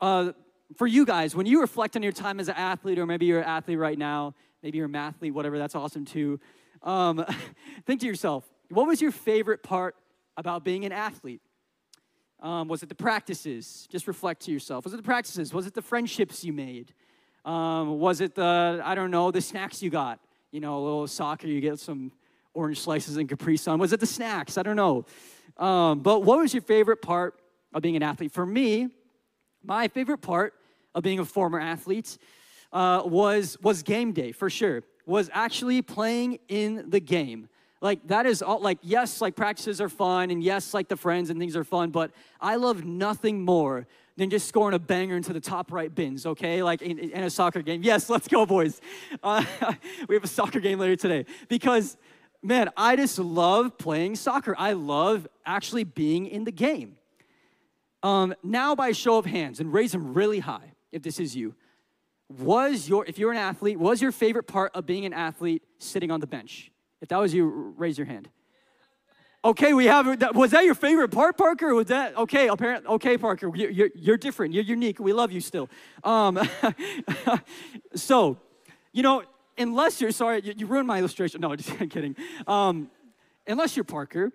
uh, 0.00 0.32
for 0.78 0.86
you 0.86 1.04
guys, 1.04 1.36
when 1.36 1.44
you 1.44 1.60
reflect 1.60 1.96
on 1.96 2.02
your 2.02 2.12
time 2.12 2.40
as 2.40 2.48
an 2.48 2.56
athlete, 2.56 2.98
or 2.98 3.04
maybe 3.04 3.26
you're 3.26 3.40
an 3.40 3.46
athlete 3.46 3.78
right 3.78 3.98
now, 3.98 4.34
maybe 4.62 4.78
you're 4.78 4.86
a 4.86 4.88
mathlete, 4.88 5.34
whatever, 5.34 5.58
that's 5.58 5.74
awesome 5.74 6.06
too. 6.06 6.40
Um, 6.82 7.22
think 7.84 8.00
to 8.00 8.06
yourself, 8.06 8.48
what 8.70 8.86
was 8.86 9.02
your 9.02 9.12
favorite 9.12 9.62
part 9.62 9.96
about 10.38 10.64
being 10.64 10.86
an 10.86 10.92
athlete? 10.92 11.42
Um, 12.40 12.68
was 12.68 12.82
it 12.82 12.88
the 12.88 12.94
practices? 12.94 13.88
Just 13.90 14.06
reflect 14.06 14.42
to 14.42 14.52
yourself. 14.52 14.84
Was 14.84 14.92
it 14.92 14.98
the 14.98 15.02
practices? 15.02 15.54
Was 15.54 15.66
it 15.66 15.74
the 15.74 15.82
friendships 15.82 16.44
you 16.44 16.52
made? 16.52 16.92
Um, 17.44 17.98
was 17.98 18.20
it 18.20 18.34
the, 18.34 18.80
I 18.84 18.94
don't 18.94 19.10
know, 19.10 19.30
the 19.30 19.40
snacks 19.40 19.82
you 19.82 19.90
got? 19.90 20.20
You 20.50 20.60
know, 20.60 20.78
a 20.78 20.82
little 20.82 21.06
soccer, 21.06 21.46
you 21.46 21.60
get 21.60 21.78
some 21.78 22.12
orange 22.54 22.80
slices 22.80 23.16
and 23.16 23.28
Capri 23.28 23.56
Sun. 23.56 23.78
Was 23.78 23.92
it 23.92 24.00
the 24.00 24.06
snacks? 24.06 24.58
I 24.58 24.62
don't 24.62 24.76
know. 24.76 25.06
Um, 25.56 26.00
but 26.00 26.20
what 26.20 26.38
was 26.38 26.52
your 26.52 26.62
favorite 26.62 27.02
part 27.02 27.40
of 27.72 27.82
being 27.82 27.96
an 27.96 28.02
athlete? 28.02 28.32
For 28.32 28.44
me, 28.44 28.88
my 29.64 29.88
favorite 29.88 30.18
part 30.18 30.54
of 30.94 31.02
being 31.02 31.18
a 31.18 31.24
former 31.24 31.60
athlete 31.60 32.18
uh, 32.72 33.02
was, 33.04 33.56
was 33.62 33.82
game 33.82 34.12
day, 34.12 34.32
for 34.32 34.50
sure, 34.50 34.82
was 35.06 35.30
actually 35.32 35.82
playing 35.82 36.38
in 36.48 36.90
the 36.90 37.00
game. 37.00 37.48
Like, 37.80 38.06
that 38.08 38.26
is 38.26 38.42
all, 38.42 38.60
like, 38.60 38.78
yes, 38.82 39.20
like 39.20 39.36
practices 39.36 39.80
are 39.80 39.88
fun, 39.88 40.30
and 40.30 40.42
yes, 40.42 40.72
like 40.72 40.88
the 40.88 40.96
friends 40.96 41.30
and 41.30 41.38
things 41.38 41.56
are 41.56 41.64
fun, 41.64 41.90
but 41.90 42.10
I 42.40 42.56
love 42.56 42.84
nothing 42.84 43.42
more 43.42 43.86
than 44.16 44.30
just 44.30 44.48
scoring 44.48 44.74
a 44.74 44.78
banger 44.78 45.16
into 45.16 45.32
the 45.32 45.40
top 45.40 45.70
right 45.70 45.94
bins, 45.94 46.24
okay? 46.24 46.62
Like 46.62 46.80
in, 46.80 46.98
in 46.98 47.22
a 47.22 47.30
soccer 47.30 47.62
game. 47.62 47.82
Yes, 47.82 48.08
let's 48.10 48.28
go, 48.28 48.46
boys. 48.46 48.80
Uh, 49.22 49.44
we 50.08 50.14
have 50.14 50.24
a 50.24 50.28
soccer 50.28 50.60
game 50.60 50.78
later 50.78 50.96
today 50.96 51.26
because, 51.48 51.96
man, 52.42 52.70
I 52.76 52.96
just 52.96 53.18
love 53.18 53.76
playing 53.76 54.16
soccer. 54.16 54.54
I 54.58 54.72
love 54.72 55.28
actually 55.44 55.84
being 55.84 56.26
in 56.26 56.44
the 56.44 56.52
game. 56.52 56.96
Um, 58.02 58.34
now, 58.42 58.74
by 58.74 58.92
show 58.92 59.18
of 59.18 59.26
hands, 59.26 59.60
and 59.60 59.72
raise 59.72 59.92
them 59.92 60.14
really 60.14 60.38
high 60.38 60.72
if 60.92 61.02
this 61.02 61.18
is 61.18 61.34
you, 61.34 61.54
was 62.28 62.88
your, 62.88 63.04
if 63.06 63.18
you're 63.18 63.32
an 63.32 63.38
athlete, 63.38 63.78
was 63.78 64.00
your 64.00 64.12
favorite 64.12 64.44
part 64.44 64.72
of 64.74 64.86
being 64.86 65.04
an 65.04 65.12
athlete 65.12 65.62
sitting 65.78 66.10
on 66.10 66.20
the 66.20 66.26
bench? 66.26 66.70
If 67.06 67.10
that 67.10 67.20
was 67.20 67.32
you, 67.32 67.72
raise 67.76 67.96
your 67.96 68.06
hand. 68.08 68.28
Okay, 69.44 69.74
we 69.74 69.84
have, 69.84 70.34
was 70.34 70.50
that 70.50 70.64
your 70.64 70.74
favorite 70.74 71.10
part, 71.10 71.38
Parker? 71.38 71.72
Was 71.72 71.86
that, 71.86 72.16
okay, 72.16 72.48
apparently, 72.48 72.90
okay, 72.94 73.16
Parker, 73.16 73.48
you're, 73.54 73.90
you're, 73.94 74.16
different, 74.16 74.52
you're 74.52 74.64
unique, 74.64 74.98
we 74.98 75.12
love 75.12 75.30
you 75.30 75.40
still. 75.40 75.70
Um, 76.02 76.36
so, 77.94 78.38
you 78.92 79.04
know, 79.04 79.22
unless 79.56 80.00
you're, 80.00 80.10
sorry, 80.10 80.40
you, 80.42 80.54
you 80.56 80.66
ruined 80.66 80.88
my 80.88 80.98
illustration. 80.98 81.40
No, 81.40 81.54
just 81.56 81.70
I'm 81.80 81.88
kidding. 81.88 82.16
Um, 82.48 82.90
unless 83.46 83.76
you're 83.76 83.84
Parker, 83.84 84.32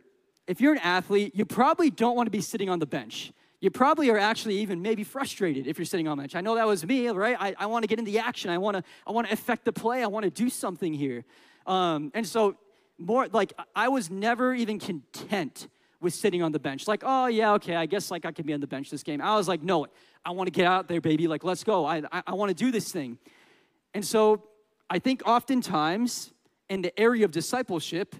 if 0.47 0.61
you're 0.61 0.71
an 0.71 0.79
athlete, 0.81 1.35
you 1.35 1.43
probably 1.43 1.89
don't 1.89 2.15
want 2.15 2.27
to 2.27 2.31
be 2.31 2.39
sitting 2.39 2.69
on 2.69 2.79
the 2.79 2.85
bench. 2.85 3.33
You 3.59 3.69
probably 3.69 4.09
are 4.11 4.17
actually 4.17 4.59
even 4.59 4.81
maybe 4.81 5.03
frustrated 5.03 5.67
if 5.67 5.77
you're 5.77 5.83
sitting 5.83 6.07
on 6.07 6.15
the 6.15 6.21
bench. 6.21 6.35
I 6.35 6.41
know 6.41 6.55
that 6.55 6.67
was 6.67 6.85
me, 6.85 7.09
right? 7.09 7.35
I, 7.37 7.53
I 7.59 7.65
want 7.65 7.83
to 7.83 7.87
get 7.87 7.99
in 7.99 8.05
the 8.05 8.19
action. 8.19 8.49
I 8.49 8.59
want 8.59 8.77
to 8.77 8.83
I 9.05 9.11
want 9.11 9.27
to 9.27 9.33
affect 9.33 9.65
the 9.65 9.73
play. 9.73 10.03
I 10.03 10.07
want 10.07 10.23
to 10.23 10.29
do 10.29 10.49
something 10.49 10.93
here. 10.93 11.25
Um, 11.65 12.11
and 12.13 12.27
so 12.27 12.55
more 12.97 13.27
like 13.27 13.53
I 13.75 13.89
was 13.89 14.09
never 14.09 14.53
even 14.53 14.79
content 14.79 15.67
with 15.99 16.13
sitting 16.13 16.41
on 16.41 16.51
the 16.51 16.59
bench. 16.59 16.87
Like, 16.87 17.03
oh 17.05 17.27
yeah, 17.27 17.53
okay, 17.53 17.75
I 17.75 17.85
guess 17.85 18.11
like 18.11 18.25
I 18.25 18.31
can 18.31 18.45
be 18.45 18.53
on 18.53 18.59
the 18.59 18.67
bench 18.67 18.89
this 18.89 19.03
game. 19.03 19.21
I 19.21 19.35
was 19.35 19.47
like, 19.47 19.61
no, 19.61 19.87
I 20.25 20.31
want 20.31 20.47
to 20.47 20.51
get 20.51 20.65
out 20.65 20.87
there, 20.87 21.01
baby. 21.01 21.27
Like, 21.27 21.43
let's 21.43 21.63
go. 21.63 21.85
I 21.85 22.03
I, 22.11 22.23
I 22.27 22.33
want 22.33 22.49
to 22.49 22.55
do 22.55 22.71
this 22.71 22.91
thing. 22.91 23.17
And 23.93 24.05
so 24.05 24.43
I 24.89 24.99
think 24.99 25.21
oftentimes 25.25 26.33
in 26.69 26.81
the 26.81 26.97
area 26.99 27.25
of 27.25 27.31
discipleship, 27.31 28.15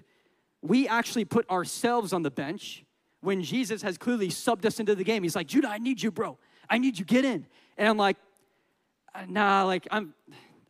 we 0.60 0.86
actually 0.86 1.24
put 1.24 1.48
ourselves 1.50 2.12
on 2.12 2.22
the 2.22 2.30
bench 2.30 2.84
when 3.20 3.42
Jesus 3.42 3.82
has 3.82 3.96
clearly 3.96 4.28
subbed 4.28 4.64
us 4.64 4.78
into 4.80 4.94
the 4.94 5.04
game. 5.04 5.22
He's 5.22 5.36
like, 5.36 5.46
Judah, 5.46 5.68
I 5.68 5.78
need 5.78 6.02
you, 6.02 6.10
bro. 6.10 6.38
I 6.68 6.78
need 6.78 6.98
you. 6.98 7.04
Get 7.04 7.24
in. 7.24 7.46
And 7.78 7.88
I'm 7.88 7.96
like, 7.96 8.16
nah, 9.28 9.64
like 9.64 9.86
I'm, 9.90 10.14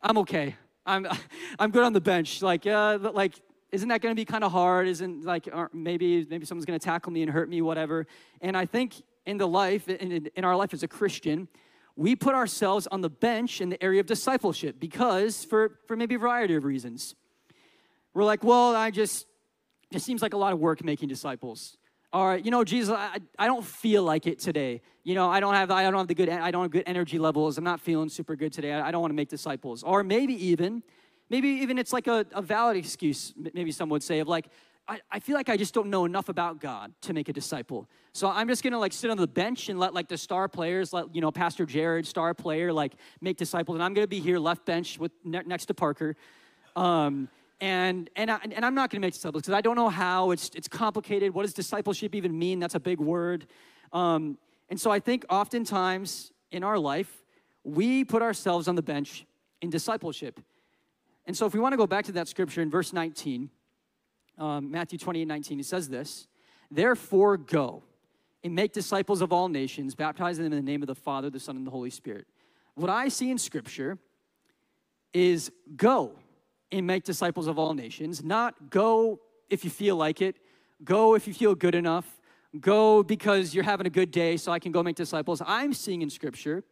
I'm 0.01 0.17
okay. 0.19 0.55
I'm, 0.85 1.07
I'm 1.59 1.71
good 1.71 1.83
on 1.83 1.93
the 1.93 2.01
bench. 2.01 2.41
Like, 2.41 2.65
uh, 2.67 2.99
like, 3.13 3.35
isn't 3.71 3.89
that 3.89 4.01
going 4.01 4.15
to 4.15 4.19
be 4.19 4.25
kind 4.25 4.43
of 4.43 4.51
hard? 4.51 4.87
Isn't 4.87 5.25
like 5.25 5.49
maybe 5.73 6.25
maybe 6.29 6.45
someone's 6.45 6.65
going 6.65 6.79
to 6.79 6.83
tackle 6.83 7.11
me 7.11 7.23
and 7.23 7.31
hurt 7.31 7.49
me, 7.49 7.61
whatever. 7.61 8.05
And 8.39 8.55
I 8.55 8.65
think 8.65 9.01
in 9.25 9.37
the 9.37 9.47
life, 9.47 9.87
in, 9.87 10.29
in 10.35 10.45
our 10.45 10.55
life 10.55 10.73
as 10.73 10.83
a 10.83 10.87
Christian, 10.87 11.47
we 11.95 12.15
put 12.15 12.35
ourselves 12.35 12.87
on 12.87 13.01
the 13.01 13.09
bench 13.09 13.61
in 13.61 13.69
the 13.69 13.83
area 13.83 13.99
of 13.99 14.05
discipleship 14.05 14.79
because 14.79 15.43
for 15.43 15.79
for 15.87 15.95
maybe 15.95 16.15
a 16.15 16.19
variety 16.19 16.55
of 16.55 16.65
reasons. 16.65 17.15
We're 18.13 18.25
like, 18.25 18.43
well, 18.43 18.75
I 18.75 18.91
just 18.91 19.25
it 19.91 20.01
seems 20.01 20.21
like 20.21 20.33
a 20.33 20.37
lot 20.37 20.53
of 20.53 20.59
work 20.59 20.83
making 20.83 21.09
disciples 21.09 21.77
or 22.13 22.37
you 22.37 22.51
know 22.51 22.63
jesus 22.63 22.95
I, 22.95 23.17
I 23.37 23.47
don't 23.47 23.65
feel 23.65 24.03
like 24.03 24.27
it 24.27 24.39
today. 24.39 24.81
You 25.03 25.15
know 25.15 25.29
i 25.29 25.39
don't 25.39 25.55
have 25.55 25.71
i 25.71 25.83
don't 25.83 25.95
have 25.95 26.07
the 26.07 26.15
good 26.15 26.29
i 26.29 26.51
don't 26.51 26.61
have 26.61 26.71
good 26.71 26.83
energy 26.85 27.19
levels. 27.19 27.57
I'm 27.57 27.63
not 27.63 27.81
feeling 27.81 28.07
super 28.07 28.35
good 28.35 28.53
today. 28.53 28.71
I, 28.71 28.87
I 28.87 28.91
don't 28.91 29.01
want 29.01 29.11
to 29.11 29.15
make 29.15 29.29
disciples. 29.29 29.83
Or 29.83 30.03
maybe 30.03 30.33
even 30.51 30.83
maybe 31.29 31.49
even 31.49 31.77
it's 31.77 31.91
like 31.91 32.07
a, 32.07 32.25
a 32.31 32.41
valid 32.41 32.77
excuse 32.77 33.33
maybe 33.53 33.71
some 33.71 33.89
would 33.89 34.03
say 34.03 34.19
of 34.19 34.27
like 34.27 34.47
I, 34.85 34.99
I 35.09 35.19
feel 35.19 35.35
like 35.35 35.49
i 35.49 35.57
just 35.57 35.73
don't 35.73 35.89
know 35.89 36.05
enough 36.05 36.29
about 36.29 36.59
god 36.61 36.93
to 37.01 37.13
make 37.13 37.27
a 37.27 37.33
disciple. 37.33 37.89
So 38.13 38.29
i'm 38.29 38.47
just 38.47 38.63
gonna 38.63 38.79
like 38.79 38.93
sit 38.93 39.09
on 39.09 39.17
the 39.17 39.27
bench 39.27 39.69
and 39.69 39.79
let 39.79 39.93
like 39.93 40.07
the 40.07 40.17
star 40.17 40.47
players 40.47 40.93
let 40.93 41.13
you 41.15 41.21
know 41.21 41.31
pastor 41.31 41.65
jared 41.65 42.05
star 42.05 42.33
player 42.33 42.71
like 42.71 42.93
make 43.19 43.37
disciples. 43.37 43.75
And 43.75 43.83
i'm 43.83 43.93
gonna 43.93 44.07
be 44.07 44.19
here 44.19 44.39
left 44.39 44.65
bench 44.65 44.99
with 44.99 45.11
ne- 45.25 45.43
next 45.45 45.65
to 45.65 45.73
parker. 45.73 46.15
Um, 46.75 47.29
and 47.63 48.09
and, 48.17 48.29
I, 48.29 48.39
and 48.43 48.65
I'm 48.65 48.75
not 48.75 48.89
going 48.89 49.01
to 49.01 49.07
make 49.07 49.13
disciples 49.13 49.43
because 49.43 49.53
I 49.53 49.61
don't 49.61 49.77
know 49.77 49.87
how. 49.87 50.31
It's 50.31 50.51
it's 50.53 50.67
complicated. 50.67 51.33
What 51.33 51.43
does 51.43 51.53
discipleship 51.53 52.13
even 52.13 52.37
mean? 52.37 52.59
That's 52.59 52.75
a 52.75 52.79
big 52.79 52.99
word. 52.99 53.47
Um, 53.93 54.37
and 54.69 54.79
so 54.79 54.91
I 54.91 54.99
think 54.99 55.25
oftentimes 55.29 56.33
in 56.51 56.65
our 56.65 56.77
life 56.77 57.23
we 57.63 58.03
put 58.03 58.21
ourselves 58.21 58.67
on 58.67 58.75
the 58.75 58.81
bench 58.81 59.25
in 59.61 59.69
discipleship. 59.69 60.41
And 61.25 61.37
so 61.37 61.45
if 61.45 61.53
we 61.53 61.61
want 61.61 61.71
to 61.71 61.77
go 61.77 61.87
back 61.87 62.03
to 62.05 62.11
that 62.13 62.27
scripture 62.27 62.61
in 62.61 62.69
verse 62.69 62.91
19, 62.91 63.49
um, 64.37 64.69
Matthew 64.69 64.99
28, 64.99 65.25
19, 65.25 65.61
it 65.61 65.65
says 65.65 65.87
this: 65.87 66.27
Therefore 66.69 67.37
go 67.37 67.83
and 68.43 68.53
make 68.53 68.73
disciples 68.73 69.21
of 69.21 69.31
all 69.31 69.47
nations, 69.47 69.95
baptizing 69.95 70.43
them 70.43 70.51
in 70.51 70.65
the 70.65 70.69
name 70.69 70.83
of 70.83 70.87
the 70.87 70.95
Father, 70.95 71.29
the 71.29 71.39
Son, 71.39 71.55
and 71.55 71.65
the 71.65 71.71
Holy 71.71 71.91
Spirit. 71.91 72.27
What 72.75 72.89
I 72.89 73.07
see 73.07 73.31
in 73.31 73.37
scripture 73.37 73.99
is 75.13 75.49
go 75.77 76.19
and 76.73 76.87
make 76.87 77.03
disciples 77.03 77.47
of 77.47 77.59
all 77.59 77.73
nations, 77.73 78.23
not 78.23 78.69
go 78.69 79.19
if 79.49 79.63
you 79.63 79.69
feel 79.69 79.95
like 79.95 80.21
it, 80.21 80.35
go 80.83 81.15
if 81.15 81.27
you 81.27 81.33
feel 81.33 81.55
good 81.55 81.75
enough, 81.75 82.19
go 82.59 83.03
because 83.03 83.53
you're 83.53 83.63
having 83.63 83.85
a 83.85 83.89
good 83.89 84.11
day 84.11 84.37
so 84.37 84.51
I 84.51 84.59
can 84.59 84.71
go 84.71 84.81
make 84.81 84.95
disciples. 84.95 85.41
I'm 85.45 85.73
seeing 85.73 86.01
in 86.01 86.09
Scripture 86.09 86.63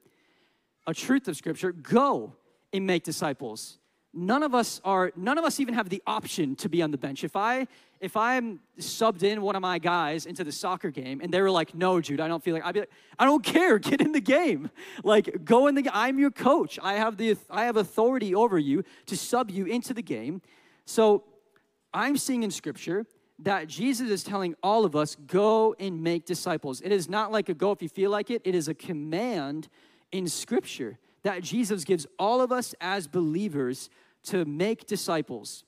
a 0.88 0.94
truth 0.94 1.28
of 1.28 1.38
Scripture 1.38 1.72
go 1.72 2.36
and 2.74 2.88
make 2.88 3.04
disciples 3.04 3.78
none 4.14 4.44
of 4.44 4.54
us 4.54 4.82
are 4.84 5.12
none 5.16 5.38
of 5.38 5.46
us 5.46 5.60
even 5.60 5.74
have 5.74 5.90
the 5.90 6.02
option 6.06 6.56
to 6.58 6.70
be 6.70 6.82
on 6.82 6.92
the 6.92 6.98
bench. 6.98 7.24
If 7.24 7.36
i 7.36 7.68
if 8.00 8.18
i'm 8.18 8.60
subbed 8.80 9.24
in 9.24 9.42
one 9.42 9.56
of 9.56 9.62
my 9.62 9.78
guys 9.80 10.26
into 10.26 10.44
the 10.44 10.52
soccer 10.52 10.90
game 10.90 11.22
and 11.22 11.32
they 11.32 11.40
were 11.42 11.52
like 11.52 11.76
no 11.76 12.02
jude 12.02 12.20
i 12.20 12.28
don't 12.28 12.44
feel 12.44 12.56
like 12.56 12.66
i'd 12.66 12.74
be 12.74 12.80
like 12.80 12.90
i 13.20 13.26
don't 13.26 13.44
care 13.44 13.78
get 13.80 14.02
in 14.02 14.12
the 14.12 14.22
game. 14.22 14.70
Like 15.04 15.46
go 15.46 15.68
in 15.68 15.76
the 15.76 15.88
i'm 15.94 16.20
your 16.20 16.32
coach. 16.32 16.80
I 16.82 16.94
have 16.94 17.18
the 17.18 17.38
i 17.50 17.66
have 17.66 17.78
authority 17.78 18.36
over 18.36 18.58
you 18.58 18.84
to 19.06 19.18
sub 19.18 19.50
you 19.50 19.66
into 19.66 19.94
the 19.94 20.04
game. 20.04 20.42
So 20.86 21.24
i'm 21.94 22.18
seeing 22.18 22.44
in 22.44 22.52
scripture 22.52 23.06
that 23.40 23.68
jesus 23.68 24.10
is 24.10 24.24
telling 24.24 24.54
all 24.62 24.86
of 24.86 24.96
us 24.96 25.16
go 25.16 25.76
and 25.80 26.04
make 26.04 26.26
disciples. 26.26 26.82
It 26.82 26.92
is 26.92 27.10
not 27.10 27.32
like 27.32 27.50
a 27.50 27.54
go 27.54 27.72
if 27.72 27.82
you 27.82 27.90
feel 27.90 28.12
like 28.12 28.30
it. 28.30 28.42
It 28.44 28.56
is 28.56 28.68
a 28.68 28.74
command 28.74 29.70
in 30.12 30.28
scripture 30.28 31.00
that 31.24 31.44
Jesus 31.44 31.84
gives 31.84 32.08
all 32.18 32.42
of 32.42 32.52
us 32.52 32.74
as 32.82 33.08
believers 33.08 33.90
to 34.24 34.46
make 34.46 34.86
disciples. 34.86 35.64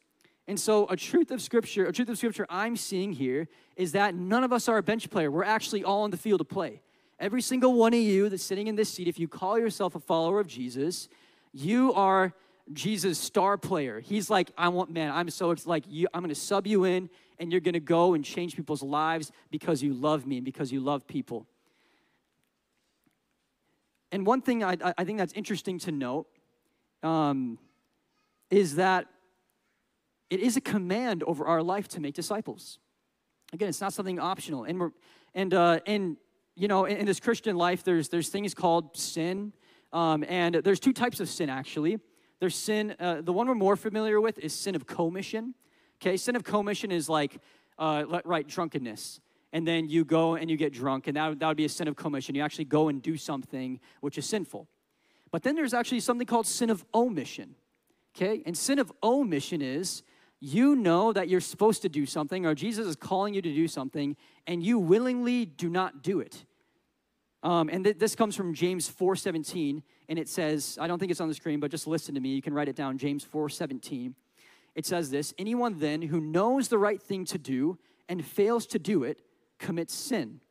And 0.47 0.59
so, 0.59 0.87
a 0.87 0.97
truth 0.97 1.31
of 1.31 1.41
Scripture, 1.41 1.85
a 1.85 1.93
truth 1.93 2.09
of 2.09 2.17
Scripture 2.17 2.45
I'm 2.49 2.75
seeing 2.75 3.13
here 3.13 3.47
is 3.75 3.93
that 3.93 4.13
none 4.13 4.43
of 4.43 4.51
us 4.51 4.67
are 4.67 4.77
a 4.77 4.83
bench 4.83 5.09
player. 5.09 5.31
We're 5.31 5.43
actually 5.43 5.83
all 5.83 6.03
on 6.03 6.11
the 6.11 6.17
field 6.17 6.39
to 6.39 6.45
play. 6.45 6.81
Every 7.19 7.41
single 7.41 7.73
one 7.73 7.93
of 7.93 7.99
you 7.99 8.27
that's 8.27 8.43
sitting 8.43 8.67
in 8.67 8.75
this 8.75 8.89
seat, 8.89 9.07
if 9.07 9.17
you 9.17 9.27
call 9.27 9.57
yourself 9.57 9.95
a 9.95 9.99
follower 9.99 10.39
of 10.39 10.47
Jesus, 10.47 11.07
you 11.53 11.93
are 11.93 12.33
Jesus' 12.73 13.17
star 13.17 13.57
player. 13.57 13.99
He's 13.99 14.29
like, 14.29 14.51
I 14.57 14.67
want, 14.69 14.91
man, 14.91 15.11
I'm 15.11 15.29
so, 15.29 15.51
it's 15.51 15.65
like, 15.65 15.85
you, 15.87 16.07
I'm 16.13 16.21
gonna 16.21 16.35
sub 16.35 16.67
you 16.67 16.83
in 16.83 17.09
and 17.39 17.51
you're 17.51 17.61
gonna 17.61 17.79
go 17.79 18.13
and 18.13 18.23
change 18.25 18.55
people's 18.55 18.83
lives 18.83 19.31
because 19.51 19.81
you 19.81 19.93
love 19.93 20.25
me 20.27 20.37
and 20.37 20.45
because 20.45 20.71
you 20.71 20.81
love 20.81 21.07
people. 21.07 21.45
And 24.13 24.27
one 24.27 24.41
thing 24.41 24.63
I, 24.63 24.77
I 24.95 25.05
think 25.05 25.17
that's 25.17 25.33
interesting 25.33 25.79
to 25.79 25.91
note 25.91 26.27
um, 27.01 27.57
is 28.51 28.75
that 28.75 29.07
it 30.29 30.39
is 30.39 30.55
a 30.55 30.61
command 30.61 31.23
over 31.23 31.47
our 31.47 31.63
life 31.63 31.87
to 31.89 31.99
make 31.99 32.13
disciples. 32.13 32.77
Again, 33.53 33.69
it's 33.69 33.81
not 33.81 33.91
something 33.91 34.19
optional. 34.19 34.65
And 34.65 34.79
we're 34.79 34.91
and 35.33 35.51
uh, 35.51 35.79
and 35.87 36.17
you 36.55 36.67
know, 36.67 36.85
in, 36.85 36.97
in 36.97 37.05
this 37.07 37.19
Christian 37.19 37.55
life, 37.55 37.83
there's 37.83 38.09
there's 38.09 38.29
things 38.29 38.53
called 38.53 38.95
sin, 38.95 39.51
um, 39.91 40.23
and 40.29 40.55
there's 40.55 40.79
two 40.79 40.93
types 40.93 41.19
of 41.19 41.27
sin 41.27 41.49
actually. 41.49 41.97
There's 42.39 42.55
sin. 42.55 42.95
Uh, 42.99 43.21
the 43.21 43.33
one 43.33 43.47
we're 43.47 43.55
more 43.55 43.75
familiar 43.75 44.21
with 44.21 44.37
is 44.37 44.53
sin 44.53 44.75
of 44.75 44.85
commission. 44.85 45.55
Okay, 45.99 46.17
sin 46.17 46.35
of 46.35 46.43
commission 46.43 46.91
is 46.91 47.09
like 47.09 47.39
uh, 47.79 48.05
right 48.25 48.47
drunkenness 48.47 49.21
and 49.53 49.67
then 49.67 49.87
you 49.87 50.03
go 50.03 50.33
and 50.33 50.49
you 50.49 50.57
get 50.57 50.73
drunk, 50.73 51.07
and 51.07 51.15
that, 51.15 51.39
that 51.39 51.47
would 51.47 51.57
be 51.57 51.65
a 51.65 51.69
sin 51.69 51.87
of 51.87 51.95
commission. 51.95 52.33
You 52.33 52.41
actually 52.41 52.65
go 52.65 52.87
and 52.87 53.01
do 53.01 53.15
something 53.15 53.79
which 54.01 54.17
is 54.17 54.25
sinful. 54.25 54.67
But 55.31 55.43
then 55.43 55.55
there's 55.55 55.75
actually 55.75 55.99
something 55.99 56.25
called 56.25 56.47
sin 56.47 56.71
of 56.71 56.83
omission. 56.93 57.55
Okay? 58.15 58.41
And 58.47 58.57
sin 58.57 58.79
of 58.79 58.91
omission 59.03 59.61
is 59.61 60.01
you 60.39 60.75
know 60.75 61.13
that 61.13 61.29
you're 61.29 61.39
supposed 61.39 61.83
to 61.83 61.89
do 61.89 62.05
something, 62.05 62.47
or 62.47 62.55
Jesus 62.55 62.87
is 62.87 62.95
calling 62.95 63.35
you 63.35 63.41
to 63.43 63.53
do 63.53 63.67
something, 63.67 64.17
and 64.47 64.63
you 64.63 64.79
willingly 64.79 65.45
do 65.45 65.69
not 65.69 66.01
do 66.01 66.19
it. 66.19 66.43
Um, 67.43 67.69
and 67.69 67.83
th- 67.83 67.99
this 67.99 68.15
comes 68.15 68.35
from 68.35 68.53
James 68.55 68.89
4:17, 68.89 69.83
and 70.09 70.17
it 70.17 70.27
says, 70.27 70.79
I 70.81 70.87
don't 70.87 70.97
think 70.97 71.11
it's 71.11 71.21
on 71.21 71.29
the 71.29 71.35
screen, 71.35 71.59
but 71.59 71.69
just 71.69 71.85
listen 71.85 72.15
to 72.15 72.21
me. 72.21 72.29
You 72.29 72.41
can 72.41 72.53
write 72.53 72.69
it 72.69 72.75
down. 72.75 72.97
James 72.97 73.23
4:17. 73.23 74.15
It 74.75 74.85
says 74.87 75.11
this: 75.11 75.33
Anyone 75.37 75.77
then 75.77 76.01
who 76.01 76.19
knows 76.19 76.69
the 76.69 76.79
right 76.79 77.01
thing 77.01 77.23
to 77.25 77.37
do 77.37 77.77
and 78.09 78.25
fails 78.25 78.65
to 78.67 78.79
do 78.79 79.03
it 79.03 79.21
commits 79.63 79.95
sin. 79.95 80.41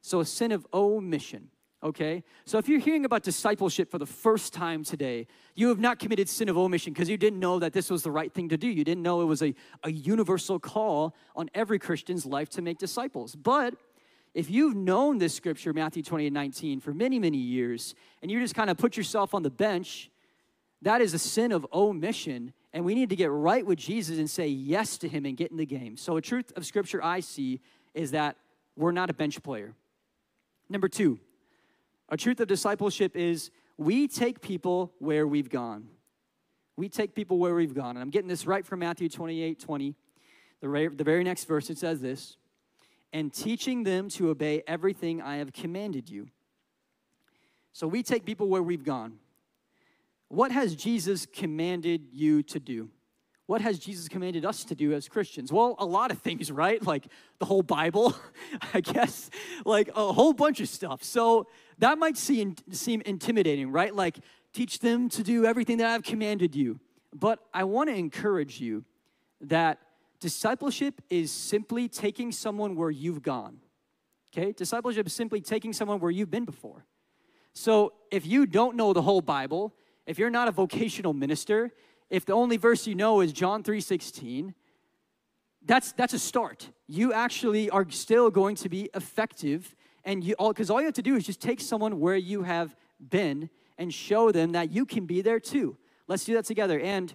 So, 0.00 0.20
a 0.20 0.24
sin 0.24 0.52
of 0.52 0.66
omission. 0.72 1.50
Okay? 1.82 2.24
So, 2.46 2.58
if 2.58 2.68
you're 2.68 2.80
hearing 2.80 3.04
about 3.04 3.22
discipleship 3.22 3.90
for 3.90 3.98
the 3.98 4.06
first 4.06 4.52
time 4.52 4.84
today, 4.84 5.26
you 5.54 5.68
have 5.68 5.78
not 5.78 5.98
committed 5.98 6.28
sin 6.28 6.48
of 6.48 6.56
omission 6.56 6.92
because 6.92 7.10
you 7.10 7.18
didn't 7.18 7.40
know 7.40 7.58
that 7.58 7.74
this 7.74 7.90
was 7.90 8.02
the 8.02 8.10
right 8.10 8.32
thing 8.32 8.48
to 8.48 8.56
do. 8.56 8.68
You 8.68 8.84
didn't 8.84 9.02
know 9.02 9.20
it 9.20 9.26
was 9.26 9.42
a, 9.42 9.54
a 9.84 9.90
universal 9.90 10.58
call 10.58 11.14
on 11.36 11.50
every 11.54 11.78
Christian's 11.78 12.24
life 12.24 12.48
to 12.50 12.62
make 12.62 12.78
disciples. 12.78 13.34
But 13.34 13.74
if 14.32 14.50
you've 14.50 14.76
known 14.76 15.18
this 15.18 15.34
scripture, 15.34 15.72
Matthew 15.72 16.02
28 16.02 16.32
19, 16.32 16.80
for 16.80 16.94
many, 16.94 17.18
many 17.18 17.38
years, 17.38 17.94
and 18.22 18.30
you 18.30 18.40
just 18.40 18.54
kind 18.54 18.70
of 18.70 18.78
put 18.78 18.96
yourself 18.96 19.34
on 19.34 19.42
the 19.42 19.50
bench, 19.50 20.10
that 20.82 21.00
is 21.00 21.12
a 21.14 21.18
sin 21.18 21.52
of 21.52 21.66
omission. 21.72 22.52
And 22.72 22.84
we 22.84 22.94
need 22.94 23.10
to 23.10 23.16
get 23.16 23.30
right 23.30 23.66
with 23.66 23.78
Jesus 23.78 24.18
and 24.18 24.30
say 24.30 24.46
yes 24.46 24.96
to 24.98 25.08
him 25.08 25.26
and 25.26 25.36
get 25.36 25.50
in 25.50 25.56
the 25.56 25.66
game. 25.66 25.96
So, 25.96 26.16
a 26.16 26.22
truth 26.22 26.52
of 26.56 26.64
scripture 26.64 27.02
I 27.02 27.20
see 27.20 27.60
is 27.94 28.12
that 28.12 28.36
we're 28.76 28.92
not 28.92 29.10
a 29.10 29.14
bench 29.14 29.42
player. 29.42 29.74
Number 30.68 30.88
two, 30.88 31.18
a 32.08 32.16
truth 32.16 32.40
of 32.40 32.48
discipleship 32.48 33.16
is 33.16 33.50
we 33.76 34.08
take 34.08 34.40
people 34.40 34.92
where 34.98 35.26
we've 35.26 35.48
gone. 35.48 35.88
We 36.76 36.88
take 36.88 37.14
people 37.14 37.38
where 37.38 37.54
we've 37.54 37.74
gone. 37.74 37.90
And 37.90 37.98
I'm 37.98 38.10
getting 38.10 38.28
this 38.28 38.46
right 38.46 38.64
from 38.64 38.80
Matthew 38.80 39.08
28 39.08 39.58
20. 39.60 39.94
The, 40.60 40.90
the 40.94 41.04
very 41.04 41.24
next 41.24 41.44
verse, 41.44 41.70
it 41.70 41.78
says 41.78 42.00
this 42.00 42.36
and 43.12 43.32
teaching 43.32 43.82
them 43.82 44.08
to 44.08 44.30
obey 44.30 44.62
everything 44.66 45.20
I 45.20 45.36
have 45.36 45.52
commanded 45.52 46.08
you. 46.08 46.28
So 47.72 47.86
we 47.86 48.02
take 48.02 48.24
people 48.24 48.48
where 48.48 48.62
we've 48.62 48.84
gone. 48.84 49.18
What 50.28 50.52
has 50.52 50.74
Jesus 50.74 51.26
commanded 51.26 52.08
you 52.12 52.42
to 52.44 52.60
do? 52.60 52.90
What 53.50 53.62
has 53.62 53.80
Jesus 53.80 54.06
commanded 54.06 54.44
us 54.44 54.62
to 54.62 54.76
do 54.76 54.92
as 54.92 55.08
Christians? 55.08 55.52
Well, 55.52 55.74
a 55.80 55.84
lot 55.84 56.12
of 56.12 56.18
things, 56.18 56.52
right? 56.52 56.80
Like 56.86 57.08
the 57.40 57.46
whole 57.46 57.62
Bible, 57.62 58.14
I 58.74 58.80
guess, 58.80 59.28
like 59.64 59.88
a 59.88 60.12
whole 60.12 60.32
bunch 60.32 60.60
of 60.60 60.68
stuff. 60.68 61.02
So 61.02 61.48
that 61.78 61.98
might 61.98 62.16
seem, 62.16 62.54
seem 62.70 63.00
intimidating, 63.00 63.72
right? 63.72 63.92
Like 63.92 64.20
teach 64.52 64.78
them 64.78 65.08
to 65.08 65.24
do 65.24 65.46
everything 65.46 65.78
that 65.78 65.88
I've 65.88 66.04
commanded 66.04 66.54
you. 66.54 66.78
But 67.12 67.40
I 67.52 67.64
want 67.64 67.88
to 67.88 67.96
encourage 67.96 68.60
you 68.60 68.84
that 69.40 69.80
discipleship 70.20 71.02
is 71.10 71.32
simply 71.32 71.88
taking 71.88 72.30
someone 72.30 72.76
where 72.76 72.90
you've 72.90 73.20
gone. 73.20 73.56
Okay? 74.32 74.52
Discipleship 74.52 75.08
is 75.08 75.12
simply 75.12 75.40
taking 75.40 75.72
someone 75.72 75.98
where 75.98 76.12
you've 76.12 76.30
been 76.30 76.44
before. 76.44 76.86
So 77.52 77.94
if 78.12 78.24
you 78.24 78.46
don't 78.46 78.76
know 78.76 78.92
the 78.92 79.02
whole 79.02 79.22
Bible, 79.22 79.74
if 80.06 80.20
you're 80.20 80.30
not 80.30 80.46
a 80.46 80.52
vocational 80.52 81.14
minister, 81.14 81.72
if 82.10 82.24
the 82.24 82.32
only 82.32 82.56
verse 82.56 82.86
you 82.86 82.94
know 82.94 83.20
is 83.20 83.32
John 83.32 83.62
3:16, 83.62 84.54
that's 85.64 85.92
that's 85.92 86.12
a 86.12 86.18
start. 86.18 86.70
You 86.88 87.12
actually 87.12 87.70
are 87.70 87.88
still 87.90 88.30
going 88.30 88.56
to 88.56 88.68
be 88.68 88.90
effective 88.94 89.76
and 90.04 90.24
you 90.24 90.34
all 90.38 90.52
because 90.52 90.70
all 90.70 90.80
you 90.80 90.86
have 90.86 90.94
to 90.94 91.02
do 91.02 91.16
is 91.16 91.24
just 91.24 91.40
take 91.40 91.60
someone 91.60 92.00
where 92.00 92.16
you 92.16 92.42
have 92.42 92.74
been 93.08 93.48
and 93.78 93.94
show 93.94 94.32
them 94.32 94.52
that 94.52 94.70
you 94.70 94.84
can 94.84 95.06
be 95.06 95.22
there 95.22 95.40
too. 95.40 95.76
Let's 96.08 96.24
do 96.24 96.34
that 96.34 96.44
together. 96.44 96.80
And 96.80 97.14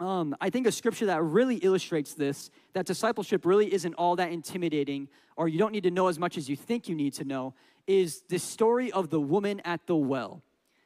um, 0.00 0.34
I 0.40 0.48
think 0.48 0.66
a 0.66 0.72
scripture 0.72 1.06
that 1.06 1.22
really 1.22 1.56
illustrates 1.56 2.14
this 2.14 2.50
that 2.72 2.86
discipleship 2.86 3.44
really 3.44 3.72
isn't 3.72 3.94
all 3.94 4.16
that 4.16 4.30
intimidating, 4.30 5.08
or 5.36 5.48
you 5.48 5.58
don't 5.58 5.72
need 5.72 5.82
to 5.82 5.90
know 5.90 6.08
as 6.08 6.18
much 6.18 6.38
as 6.38 6.48
you 6.48 6.56
think 6.56 6.88
you 6.88 6.94
need 6.94 7.12
to 7.14 7.24
know, 7.24 7.54
is 7.86 8.22
the 8.28 8.38
story 8.38 8.90
of 8.92 9.10
the 9.10 9.20
woman 9.20 9.60
at 9.64 9.86
the 9.86 9.96
well. 9.96 10.42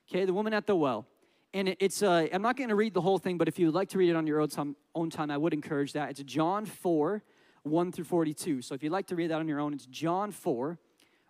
Okay, 0.08 0.24
the 0.24 0.34
woman 0.34 0.52
at 0.52 0.66
the 0.66 0.74
well 0.74 1.06
and 1.54 1.76
it's 1.80 2.02
uh, 2.02 2.26
i'm 2.32 2.42
not 2.42 2.56
going 2.56 2.68
to 2.68 2.74
read 2.74 2.94
the 2.94 3.00
whole 3.00 3.18
thing 3.18 3.38
but 3.38 3.48
if 3.48 3.58
you 3.58 3.66
would 3.66 3.74
like 3.74 3.88
to 3.88 3.98
read 3.98 4.10
it 4.10 4.16
on 4.16 4.26
your 4.26 4.40
own 4.40 4.48
time, 4.48 4.76
own 4.94 5.10
time 5.10 5.30
i 5.30 5.36
would 5.36 5.52
encourage 5.52 5.92
that. 5.92 6.10
It's 6.10 6.22
john 6.22 6.64
4 6.64 7.22
1 7.62 7.92
through 7.92 8.04
42 8.04 8.62
so 8.62 8.74
if 8.74 8.82
you'd 8.82 8.92
like 8.92 9.06
to 9.08 9.16
read 9.16 9.30
that 9.30 9.38
on 9.38 9.48
your 9.48 9.60
own 9.60 9.74
it's 9.74 9.86
john 9.86 10.30
4 10.30 10.78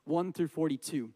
1 0.05 0.33
through 0.33 0.49
42 0.49 1.11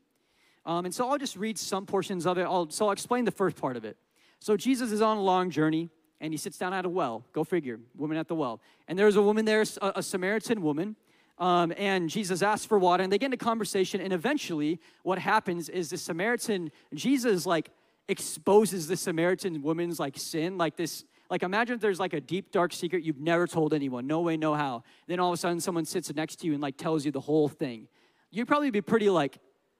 um, 0.64 0.84
and 0.84 0.94
so 0.94 1.08
i'll 1.08 1.18
just 1.18 1.36
read 1.36 1.58
some 1.58 1.86
portions 1.86 2.26
of 2.26 2.38
it. 2.38 2.42
I'll, 2.42 2.70
so 2.70 2.86
i'll 2.86 2.92
explain 2.92 3.24
the 3.24 3.30
first 3.30 3.56
part 3.56 3.76
of 3.76 3.84
it. 3.84 3.96
So 4.38 4.56
jesus 4.56 4.92
is 4.92 5.00
on 5.00 5.16
a 5.16 5.22
long 5.22 5.50
journey 5.50 5.90
and 6.20 6.32
he 6.32 6.38
sits 6.38 6.56
down 6.56 6.72
at 6.72 6.86
a 6.86 6.88
well. 6.88 7.24
Go 7.32 7.44
figure 7.44 7.78
woman 7.94 8.16
at 8.16 8.26
the 8.26 8.34
well. 8.34 8.60
And 8.88 8.98
there's 8.98 9.16
a 9.16 9.22
woman 9.22 9.44
there 9.44 9.64
a, 9.82 9.92
a 9.96 10.02
samaritan 10.02 10.62
woman 10.62 10.96
um, 11.38 11.72
and 11.76 12.08
Jesus 12.08 12.42
asks 12.42 12.64
for 12.64 12.78
water, 12.78 13.02
and 13.02 13.12
they 13.12 13.18
get 13.18 13.26
into 13.26 13.36
conversation. 13.36 14.00
And 14.00 14.12
eventually, 14.12 14.80
what 15.02 15.18
happens 15.18 15.68
is 15.68 15.90
the 15.90 15.98
Samaritan, 15.98 16.70
Jesus, 16.94 17.44
like, 17.44 17.70
exposes 18.08 18.86
the 18.86 18.96
Samaritan 18.96 19.62
woman's 19.62 19.98
like 19.98 20.18
sin, 20.18 20.58
like 20.58 20.76
this. 20.76 21.04
Like 21.28 21.42
imagine 21.42 21.74
if 21.74 21.80
there's 21.80 21.98
like 21.98 22.12
a 22.12 22.20
deep 22.20 22.52
dark 22.52 22.72
secret 22.72 23.02
you've 23.02 23.18
never 23.18 23.46
told 23.46 23.74
anyone, 23.74 24.06
no 24.06 24.20
way, 24.20 24.36
no 24.36 24.54
how. 24.54 24.84
Then 25.08 25.18
all 25.18 25.32
of 25.32 25.34
a 25.34 25.36
sudden 25.36 25.60
someone 25.60 25.84
sits 25.84 26.14
next 26.14 26.36
to 26.36 26.46
you 26.46 26.52
and 26.52 26.62
like 26.62 26.76
tells 26.76 27.04
you 27.04 27.10
the 27.10 27.20
whole 27.20 27.48
thing. 27.48 27.88
You'd 28.30 28.46
probably 28.46 28.70
be 28.70 28.80
pretty 28.80 29.10
like, 29.10 29.38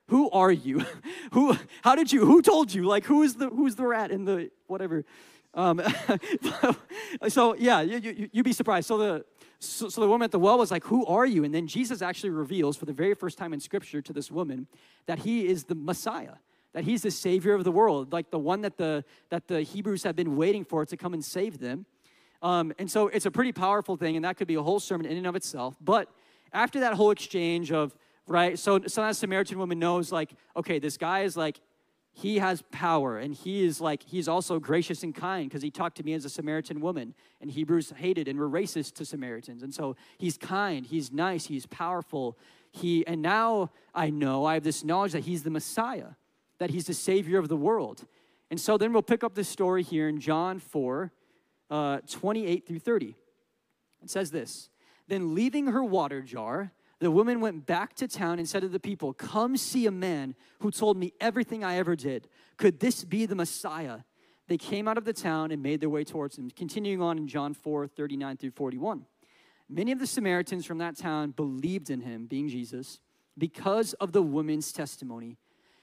who 0.09 0.31
are 0.31 0.51
you? 0.51 0.85
who? 1.33 1.57
How 1.83 1.95
did 1.95 2.13
you? 2.13 2.25
Who 2.25 2.43
told 2.43 2.73
you? 2.73 2.85
Like 2.85 3.05
who 3.05 3.23
is 3.23 3.37
the 3.37 3.49
who's 3.49 3.77
the 3.77 3.87
rat 3.87 4.11
in 4.11 4.25
the 4.25 4.51
whatever? 4.67 5.05
Um, 5.55 5.81
so 7.29 7.55
yeah, 7.55 7.81
you, 7.81 7.99
you, 7.99 8.31
you'd 8.33 8.45
be 8.45 8.53
surprised. 8.53 8.89
So 8.89 8.99
the 8.99 9.25
so, 9.59 9.89
so, 9.89 10.03
the 10.03 10.07
woman 10.09 10.27
at 10.27 10.33
the 10.33 10.39
well 10.39 10.59
was 10.59 10.71
like, 10.71 10.85
Who 10.85 11.07
are 11.07 11.25
you? 11.25 11.45
And 11.45 11.55
then 11.55 11.67
Jesus 11.67 12.03
actually 12.03 12.31
reveals 12.31 12.77
for 12.77 12.85
the 12.85 12.93
very 12.93 13.15
first 13.15 13.39
time 13.39 13.55
in 13.55 13.61
scripture 13.61 14.03
to 14.03 14.13
this 14.13 14.31
woman 14.31 14.67
that 15.07 15.21
he 15.21 15.47
is 15.47 15.65
the 15.65 15.75
Messiah 15.75 16.35
that 16.77 16.85
he's 16.85 17.01
the 17.01 17.11
savior 17.11 17.55
of 17.55 17.65
the 17.65 17.73
world, 17.73 18.13
like 18.13 18.31
the 18.31 18.39
one 18.39 18.61
that 18.61 18.77
the 18.77 19.03
that 19.31 19.49
the 19.49 19.63
Hebrews 19.63 20.03
have 20.03 20.15
been 20.15 20.37
waiting 20.37 20.63
for 20.63 20.85
to 20.85 20.95
come 20.95 21.15
and 21.15 21.25
save 21.25 21.59
them. 21.59 21.87
Um, 22.43 22.75
and 22.79 22.91
so 22.91 23.09
it's 23.09 23.25
a 23.25 23.31
pretty 23.31 23.53
powerful 23.53 23.97
thing, 23.97 24.15
and 24.15 24.27
that 24.27 24.37
could 24.37 24.47
be 24.47 24.57
a 24.57 24.63
whole 24.63 24.79
sermon 24.79 25.07
in 25.07 25.17
and 25.17 25.27
of 25.27 25.35
itself. 25.35 25.75
But 25.81 26.11
after 26.53 26.81
that 26.81 26.93
whole 26.93 27.13
exchange 27.13 27.73
of 27.73 27.97
right, 28.27 28.59
so 28.59 28.79
so 28.87 29.01
that 29.01 29.17
Samaritan 29.17 29.59
woman 29.59 29.79
knows 29.79 30.13
like, 30.13 30.33
okay, 30.55 30.79
this 30.79 30.99
guy 30.99 31.23
is 31.23 31.35
like 31.35 31.63
he 32.13 32.41
has 32.41 32.63
power 32.71 33.19
and 33.19 33.35
he 33.35 33.65
is 33.65 33.81
like 33.81 34.03
he's 34.03 34.29
also 34.29 34.59
gracious 34.59 35.03
and 35.03 35.15
kind 35.15 35.49
because 35.49 35.63
he 35.63 35.71
talked 35.71 35.97
to 35.97 36.03
me 36.03 36.13
as 36.15 36.25
a 36.25 36.31
samaritan 36.31 36.81
woman 36.81 37.13
and 37.43 37.51
hebrews 37.51 37.93
hated 37.95 38.27
and 38.27 38.39
were 38.39 38.49
racist 38.49 38.95
to 38.95 39.05
samaritans 39.05 39.63
and 39.63 39.75
so 39.75 39.95
he's 40.17 40.39
kind 40.39 40.87
he's 40.87 41.13
nice 41.13 41.45
he's 41.45 41.67
powerful 41.67 42.39
he 42.71 43.07
and 43.07 43.21
now 43.21 43.71
i 43.95 44.09
know 44.09 44.47
i 44.47 44.55
have 44.55 44.63
this 44.63 44.83
knowledge 44.83 45.13
that 45.13 45.25
he's 45.25 45.43
the 45.43 45.51
messiah 45.51 46.13
that 46.59 46.71
he's 46.71 46.87
the 46.87 46.95
Savior 46.95 47.39
of 47.39 47.49
the 47.49 47.57
world. 47.57 48.05
And 48.51 48.61
so 48.61 48.79
then 48.79 48.93
we'll 48.93 49.03
pick 49.03 49.25
up 49.25 49.35
this 49.35 49.49
story 49.49 49.83
here 49.83 50.09
in 50.09 50.21
John 50.21 50.59
4 50.59 51.13
uh, 51.71 51.99
28 52.09 52.67
through 52.67 52.79
30. 52.79 53.17
It 54.03 54.11
says 54.11 54.31
this 54.31 54.71
Then 55.09 55.35
leaving 55.35 55.69
her 55.69 55.83
water 55.83 56.23
jar, 56.23 56.73
the 56.99 57.11
woman 57.11 57.41
went 57.41 57.67
back 57.67 57.95
to 57.97 58.09
town 58.09 58.39
and 58.39 58.49
said 58.49 58.63
to 58.63 58.69
the 58.69 58.81
people, 58.81 59.13
Come 59.13 59.57
see 59.57 59.87
a 59.87 59.91
man 59.91 60.35
who 60.61 60.71
told 60.71 60.97
me 60.97 61.13
everything 61.21 61.65
I 61.65 61.77
ever 61.77 61.97
did. 61.97 62.29
Could 62.57 62.81
this 62.81 63.05
be 63.05 63.27
the 63.27 63.35
Messiah? 63.35 64.01
They 64.49 64.57
came 64.57 64.87
out 64.87 64.97
of 64.97 65.05
the 65.05 65.13
town 65.13 65.51
and 65.51 65.63
made 65.63 65.81
their 65.81 65.91
way 65.91 66.05
towards 66.05 66.39
him. 66.39 66.51
Continuing 66.51 67.03
on 67.03 67.19
in 67.19 67.27
John 67.27 67.53
4 67.53 67.89
39 67.89 68.37
through 68.37 68.53
41. 68.53 69.05
Many 69.69 69.91
of 69.91 69.99
the 69.99 70.07
Samaritans 70.07 70.65
from 70.65 70.79
that 70.79 70.97
town 70.97 71.33
believed 71.33 71.91
in 71.91 72.01
him, 72.01 72.27
being 72.27 72.49
Jesus, 72.49 73.01
because 73.37 73.93
of 73.95 74.13
the 74.13 74.23
woman's 74.23 74.73
testimony. 74.73 75.37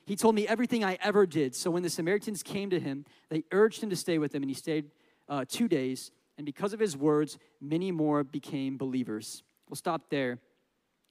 He 0.06 0.16
told 0.16 0.36
me 0.36 0.48
everything 0.48 0.84
I 0.84 0.98
ever 1.02 1.26
did. 1.26 1.56
So 1.56 1.72
when 1.72 1.84
the 1.84 1.90
Samaritans 1.90 2.44
came 2.44 2.70
to 2.70 2.80
him, 2.80 3.06
they 3.30 3.44
urged 3.52 3.82
him 3.82 3.90
to 3.90 3.96
stay 3.96 4.18
with 4.18 4.34
them, 4.34 4.44
and 4.44 4.50
he 4.50 4.56
stayed 4.56 4.92
uh, 5.30 5.46
two 5.48 5.68
days. 5.68 6.12
And 6.38 6.46
because 6.46 6.74
of 6.74 6.80
his 6.80 6.98
words, 6.98 7.38
many 7.62 7.92
more 7.92 8.24
became 8.24 8.78
believers. 8.78 9.44
We'll 9.70 9.78
stop 9.78 10.10
there. 10.10 10.40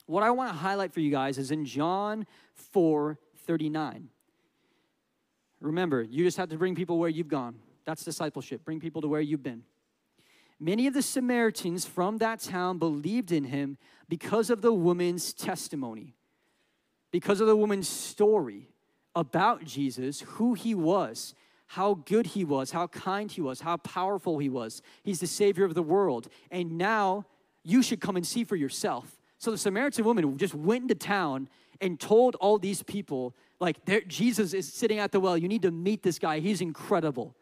What 0.07 0.23
I 0.23 0.31
want 0.31 0.51
to 0.51 0.57
highlight 0.57 0.93
for 0.93 1.01
you 1.01 1.11
guys 1.11 1.39
is 1.39 1.51
in 1.51 1.65
John 1.65 2.27
4 2.55 3.19
39. 3.45 4.09
Remember, 5.61 6.03
you 6.03 6.25
just 6.25 6.37
have 6.37 6.49
to 6.51 6.57
bring 6.57 6.75
people 6.75 6.99
where 6.99 7.09
you've 7.09 7.29
gone. 7.29 7.57
That's 7.85 8.05
discipleship. 8.05 8.65
Bring 8.65 8.81
people 8.81 9.01
to 9.03 9.09
where 9.09 9.21
you've 9.21 9.43
been. 9.43 9.63
Many 10.61 10.87
of 10.87 10.95
the 10.95 11.03
Samaritans 11.03 11.85
from 11.85 12.19
that 12.19 12.41
town 12.41 12.79
believed 12.79 13.33
in 13.33 13.45
him 13.45 13.79
because 14.09 14.51
of 14.51 14.61
the 14.61 14.73
woman's 14.73 15.33
testimony, 15.33 16.15
because 17.11 17.41
of 17.41 17.49
the 17.49 17.57
woman's 17.57 17.89
story 17.89 18.69
about 19.14 19.64
Jesus, 19.64 20.20
who 20.22 20.55
he 20.55 20.75
was, 20.75 21.35
how 21.66 21.94
good 21.94 22.29
he 22.29 22.44
was, 22.44 22.70
how 22.70 22.87
kind 22.87 23.31
he 23.31 23.40
was, 23.40 23.61
how 23.61 23.77
powerful 23.79 24.38
he 24.38 24.48
was. 24.48 24.83
He's 25.03 25.20
the 25.20 25.27
Savior 25.27 25.64
of 25.64 25.75
the 25.75 25.83
world. 25.83 26.29
And 26.51 26.79
now 26.79 27.27
you 27.62 27.83
should 27.83 28.01
come 28.01 28.16
and 28.16 28.27
see 28.27 28.44
for 28.44 28.57
yourself. 28.57 29.18
So 29.38 29.51
the 29.51 29.59
Samaritan 29.59 30.05
woman 30.05 30.37
just 30.38 30.55
went 30.55 30.83
into 30.83 30.94
town 30.94 31.48
and 31.81 31.98
told 31.98 32.37
all 32.37 32.59
these 32.59 32.83
people, 32.83 33.35
like, 33.59 33.79
Jesus 34.07 34.55
is 34.55 34.72
sitting 34.72 34.98
at 34.98 35.12
the 35.12 35.20
well. 35.20 35.37
You 35.37 35.48
need 35.48 35.62
to 35.62 35.70
meet 35.70 36.03
this 36.03 36.18
guy. 36.18 36.38
He's 36.38 36.61
incredible. 36.61 37.35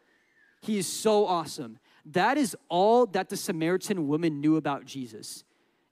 He 0.61 0.77
is 0.77 0.87
so 0.87 1.25
awesome. 1.25 1.77
That 2.05 2.37
is 2.37 2.55
all 2.69 3.05
that 3.07 3.29
the 3.29 3.37
Samaritan 3.37 4.07
woman 4.07 4.41
knew 4.41 4.55
about 4.55 4.85
Jesus. 4.85 5.43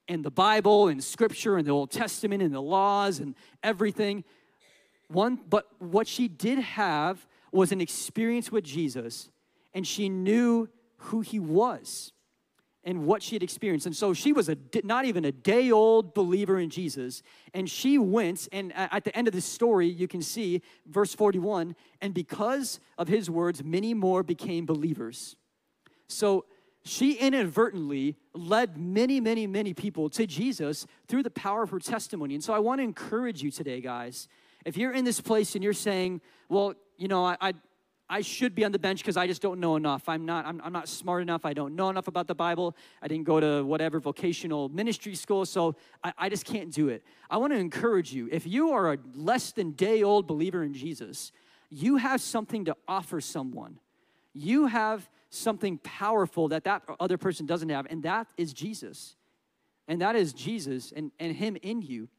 And 0.07 0.25
the 0.25 0.31
Bible 0.31 0.87
and 0.87 1.03
scripture 1.03 1.57
and 1.57 1.67
the 1.67 1.71
Old 1.71 1.91
Testament 1.91 2.41
and 2.41 2.53
the 2.53 2.61
laws 2.61 3.19
and 3.19 3.35
everything. 3.61 4.23
One, 5.09 5.39
but 5.49 5.67
what 5.79 6.07
she 6.07 6.27
did 6.27 6.59
have 6.59 7.25
was 7.51 7.71
an 7.71 7.81
experience 7.81 8.51
with 8.51 8.63
Jesus, 8.63 9.29
and 9.73 9.85
she 9.85 10.07
knew 10.07 10.69
who 10.97 11.21
he 11.21 11.39
was 11.39 12.13
and 12.83 13.05
what 13.05 13.21
she 13.21 13.35
had 13.35 13.43
experienced. 13.43 13.85
And 13.85 13.95
so 13.95 14.13
she 14.13 14.31
was 14.31 14.49
a 14.49 14.57
not 14.83 15.05
even 15.05 15.25
a 15.25 15.31
day 15.31 15.69
old 15.71 16.13
believer 16.13 16.59
in 16.59 16.69
Jesus. 16.69 17.21
And 17.53 17.69
she 17.69 17.97
went, 17.97 18.47
and 18.51 18.71
at 18.75 19.03
the 19.03 19.15
end 19.15 19.27
of 19.27 19.33
this 19.33 19.45
story, 19.45 19.87
you 19.87 20.07
can 20.07 20.21
see 20.21 20.61
verse 20.87 21.13
41 21.13 21.75
and 22.01 22.13
because 22.13 22.79
of 22.97 23.07
his 23.07 23.29
words, 23.29 23.63
many 23.63 23.93
more 23.93 24.23
became 24.23 24.65
believers. 24.65 25.35
So 26.07 26.45
she 26.83 27.13
inadvertently 27.13 28.15
led 28.33 28.77
many, 28.77 29.19
many, 29.19 29.45
many 29.45 29.73
people 29.73 30.09
to 30.11 30.25
Jesus 30.25 30.87
through 31.07 31.23
the 31.23 31.29
power 31.29 31.63
of 31.63 31.69
her 31.71 31.79
testimony. 31.79 32.33
And 32.33 32.43
so 32.43 32.53
I 32.53 32.59
want 32.59 32.79
to 32.79 32.83
encourage 32.83 33.43
you 33.43 33.51
today, 33.51 33.81
guys, 33.81 34.27
if 34.65 34.77
you're 34.77 34.93
in 34.93 35.05
this 35.05 35.21
place 35.21 35.55
and 35.55 35.63
you're 35.63 35.73
saying, 35.73 36.21
well, 36.47 36.73
you 36.97 37.07
know, 37.07 37.25
I, 37.25 37.37
I, 37.39 37.53
I 38.09 38.21
should 38.21 38.55
be 38.55 38.65
on 38.65 38.71
the 38.71 38.79
bench 38.79 38.99
because 39.01 39.17
I 39.17 39.27
just 39.27 39.41
don't 39.41 39.59
know 39.59 39.75
enough. 39.75 40.09
I'm 40.09 40.25
not, 40.25 40.45
I'm, 40.45 40.59
I'm 40.63 40.73
not 40.73 40.89
smart 40.89 41.21
enough. 41.21 41.45
I 41.45 41.53
don't 41.53 41.75
know 41.75 41.89
enough 41.89 42.07
about 42.07 42.27
the 42.27 42.35
Bible. 42.35 42.75
I 43.01 43.07
didn't 43.07 43.25
go 43.25 43.39
to 43.39 43.63
whatever 43.63 43.99
vocational 43.99 44.67
ministry 44.69 45.15
school, 45.15 45.45
so 45.45 45.75
I, 46.03 46.13
I 46.17 46.29
just 46.29 46.45
can't 46.45 46.71
do 46.73 46.89
it. 46.89 47.03
I 47.29 47.37
want 47.37 47.53
to 47.53 47.59
encourage 47.59 48.11
you 48.11 48.27
if 48.31 48.47
you 48.47 48.71
are 48.71 48.93
a 48.93 48.97
less 49.13 49.51
than 49.51 49.71
day 49.71 50.01
old 50.01 50.27
believer 50.27 50.63
in 50.63 50.73
Jesus, 50.73 51.31
you 51.69 51.97
have 51.97 52.19
something 52.19 52.65
to 52.65 52.75
offer 52.87 53.21
someone. 53.21 53.79
You 54.33 54.65
have 54.65 55.07
something 55.29 55.77
powerful 55.79 56.47
that 56.47 56.63
that 56.63 56.83
other 56.99 57.17
person 57.17 57.45
doesn't 57.45 57.69
have, 57.69 57.85
and 57.89 58.01
that 58.03 58.27
is 58.37 58.53
Jesus. 58.53 59.15
And 59.87 60.01
that 60.01 60.15
is 60.15 60.33
Jesus 60.33 60.93
and, 60.95 61.11
and 61.19 61.35
Him 61.35 61.57
in 61.61 61.81
you. 61.81 62.09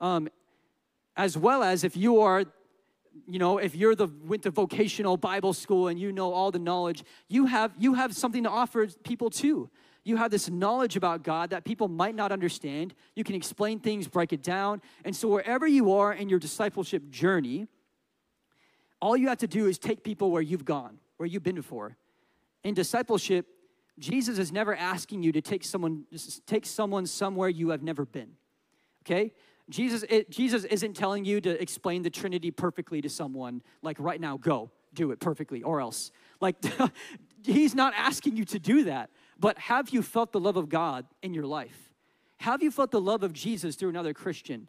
Um, 0.00 0.28
as 1.16 1.36
well 1.36 1.62
as 1.62 1.84
if 1.84 1.96
you 1.96 2.20
are 2.20 2.44
you 3.26 3.38
know 3.38 3.58
if 3.58 3.74
you're 3.74 3.94
the 3.94 4.08
went 4.24 4.42
to 4.42 4.50
vocational 4.50 5.16
bible 5.16 5.52
school 5.52 5.88
and 5.88 6.00
you 6.00 6.12
know 6.12 6.32
all 6.32 6.50
the 6.50 6.58
knowledge 6.58 7.04
you 7.28 7.46
have 7.46 7.72
you 7.78 7.94
have 7.94 8.14
something 8.14 8.44
to 8.44 8.50
offer 8.50 8.86
people 9.04 9.30
too. 9.30 9.70
You 10.04 10.16
have 10.16 10.32
this 10.32 10.50
knowledge 10.50 10.96
about 10.96 11.22
god 11.22 11.50
that 11.50 11.64
people 11.64 11.86
might 11.88 12.14
not 12.14 12.32
understand. 12.32 12.94
You 13.14 13.22
can 13.22 13.36
explain 13.36 13.78
things 13.78 14.08
break 14.08 14.32
it 14.32 14.42
down. 14.42 14.82
And 15.04 15.14
so 15.14 15.28
wherever 15.28 15.66
you 15.66 15.92
are 15.92 16.12
in 16.12 16.28
your 16.28 16.38
discipleship 16.38 17.10
journey 17.10 17.68
all 19.00 19.16
you 19.16 19.28
have 19.28 19.38
to 19.38 19.48
do 19.48 19.66
is 19.66 19.78
take 19.78 20.04
people 20.04 20.30
where 20.30 20.42
you've 20.42 20.64
gone 20.64 20.98
where 21.18 21.26
you've 21.26 21.42
been 21.42 21.56
before. 21.56 21.96
In 22.64 22.74
discipleship 22.74 23.46
jesus 23.98 24.38
is 24.38 24.50
never 24.50 24.74
asking 24.74 25.22
you 25.22 25.32
to 25.32 25.40
take 25.40 25.64
someone 25.64 26.04
take 26.46 26.64
someone 26.66 27.06
somewhere 27.06 27.48
you 27.48 27.68
have 27.70 27.82
never 27.82 28.04
been 28.04 28.30
okay 29.04 29.32
Jesus, 29.72 30.04
it, 30.10 30.30
Jesus 30.30 30.64
isn't 30.64 30.94
telling 30.94 31.24
you 31.24 31.40
to 31.40 31.60
explain 31.60 32.02
the 32.02 32.10
Trinity 32.10 32.50
perfectly 32.50 33.00
to 33.00 33.08
someone, 33.08 33.62
like 33.80 33.98
right 33.98 34.20
now, 34.20 34.36
go, 34.36 34.70
do 34.92 35.10
it 35.12 35.18
perfectly, 35.18 35.62
or 35.62 35.80
else. 35.80 36.12
Like, 36.40 36.56
he's 37.42 37.74
not 37.74 37.94
asking 37.96 38.36
you 38.36 38.44
to 38.44 38.58
do 38.58 38.84
that. 38.84 39.10
But 39.40 39.58
have 39.58 39.88
you 39.88 40.02
felt 40.02 40.32
the 40.32 40.40
love 40.40 40.56
of 40.58 40.68
God 40.68 41.06
in 41.22 41.32
your 41.32 41.46
life? 41.46 41.94
Have 42.38 42.62
you 42.62 42.70
felt 42.70 42.90
the 42.90 43.00
love 43.00 43.22
of 43.22 43.32
Jesus 43.32 43.74
through 43.74 43.88
another 43.88 44.12
Christian? 44.12 44.68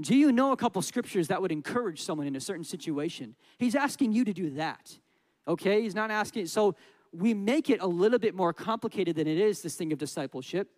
Do 0.00 0.16
you 0.16 0.32
know 0.32 0.50
a 0.50 0.56
couple 0.56 0.82
scriptures 0.82 1.28
that 1.28 1.40
would 1.40 1.52
encourage 1.52 2.02
someone 2.02 2.26
in 2.26 2.34
a 2.34 2.40
certain 2.40 2.64
situation? 2.64 3.36
He's 3.56 3.76
asking 3.76 4.12
you 4.12 4.24
to 4.24 4.32
do 4.32 4.50
that. 4.50 4.98
Okay? 5.46 5.82
He's 5.82 5.94
not 5.94 6.10
asking. 6.10 6.46
So 6.46 6.74
we 7.12 7.34
make 7.34 7.70
it 7.70 7.80
a 7.80 7.86
little 7.86 8.18
bit 8.18 8.34
more 8.34 8.52
complicated 8.52 9.14
than 9.14 9.28
it 9.28 9.38
is, 9.38 9.62
this 9.62 9.76
thing 9.76 9.92
of 9.92 9.98
discipleship, 9.98 10.68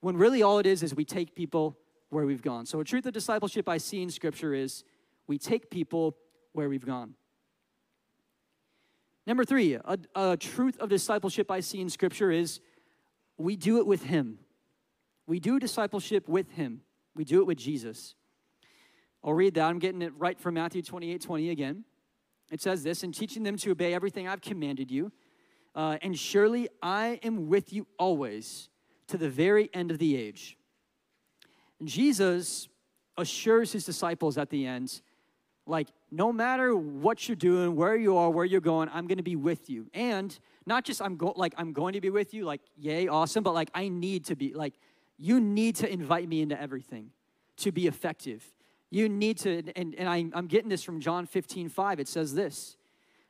when 0.00 0.16
really 0.16 0.42
all 0.42 0.58
it 0.58 0.66
is 0.66 0.82
is 0.82 0.94
we 0.94 1.04
take 1.04 1.34
people 1.34 1.76
where 2.10 2.26
we've 2.26 2.42
gone. 2.42 2.66
So, 2.66 2.80
a 2.80 2.84
truth 2.84 3.06
of 3.06 3.12
discipleship 3.12 3.68
I 3.68 3.78
see 3.78 4.02
in 4.02 4.10
Scripture 4.10 4.54
is 4.54 4.84
we 5.26 5.38
take 5.38 5.70
people 5.70 6.16
where 6.52 6.68
we've 6.68 6.86
gone. 6.86 7.14
Number 9.26 9.44
three, 9.44 9.74
a, 9.74 9.98
a, 10.14 10.36
truth 10.36 10.78
of 10.78 10.88
discipleship 10.88 11.50
I 11.50 11.60
see 11.60 11.80
in 11.80 11.90
Scripture 11.90 12.30
is 12.30 12.60
we 13.36 13.56
do 13.56 13.78
it 13.78 13.86
with 13.86 14.04
Him. 14.04 14.38
We 15.26 15.38
do 15.38 15.58
discipleship 15.58 16.28
with 16.28 16.50
Him, 16.52 16.80
we 17.14 17.24
do 17.24 17.40
it 17.40 17.46
with 17.46 17.58
Jesus. 17.58 18.14
I'll 19.22 19.34
read 19.34 19.54
that. 19.54 19.64
I'm 19.64 19.80
getting 19.80 20.02
it 20.02 20.12
right 20.16 20.38
from 20.38 20.54
Matthew 20.54 20.80
28 20.80 21.20
20 21.20 21.50
again. 21.50 21.84
It 22.50 22.62
says 22.62 22.82
this, 22.82 23.02
and 23.02 23.14
teaching 23.14 23.42
them 23.42 23.56
to 23.58 23.70
obey 23.72 23.92
everything 23.92 24.26
I've 24.26 24.40
commanded 24.40 24.90
you. 24.90 25.12
Uh, 25.74 25.98
and 26.02 26.18
surely 26.18 26.68
I 26.82 27.20
am 27.22 27.48
with 27.48 27.72
you 27.72 27.86
always 27.98 28.68
to 29.08 29.16
the 29.16 29.28
very 29.28 29.70
end 29.74 29.90
of 29.90 29.98
the 29.98 30.16
age. 30.16 30.57
Jesus 31.84 32.68
assures 33.16 33.72
his 33.72 33.84
disciples 33.84 34.38
at 34.38 34.50
the 34.50 34.66
end, 34.66 35.00
like, 35.66 35.88
no 36.10 36.32
matter 36.32 36.74
what 36.74 37.28
you're 37.28 37.36
doing, 37.36 37.76
where 37.76 37.94
you 37.94 38.16
are, 38.16 38.30
where 38.30 38.44
you're 38.44 38.60
going, 38.60 38.88
I'm 38.92 39.06
going 39.06 39.18
to 39.18 39.24
be 39.24 39.36
with 39.36 39.68
you. 39.68 39.86
And 39.92 40.36
not 40.64 40.84
just 40.84 41.02
I'm 41.02 41.16
go- 41.16 41.34
like 41.36 41.54
I'm 41.56 41.72
going 41.72 41.92
to 41.94 42.00
be 42.00 42.10
with 42.10 42.32
you, 42.32 42.44
like 42.44 42.60
yay, 42.78 43.08
awesome, 43.08 43.42
but 43.42 43.54
like 43.54 43.70
I 43.74 43.88
need 43.88 44.26
to 44.26 44.36
be 44.36 44.54
like 44.54 44.74
you 45.18 45.40
need 45.40 45.76
to 45.76 45.92
invite 45.92 46.28
me 46.28 46.40
into 46.42 46.58
everything 46.60 47.10
to 47.58 47.72
be 47.72 47.86
effective. 47.86 48.44
You 48.90 49.08
need 49.08 49.38
to, 49.38 49.62
and, 49.76 49.94
and 49.96 50.08
I, 50.08 50.26
I'm 50.32 50.46
getting 50.46 50.70
this 50.70 50.82
from 50.82 51.00
John 51.00 51.26
15, 51.26 51.68
5. 51.68 52.00
It 52.00 52.08
says 52.08 52.34
this 52.34 52.76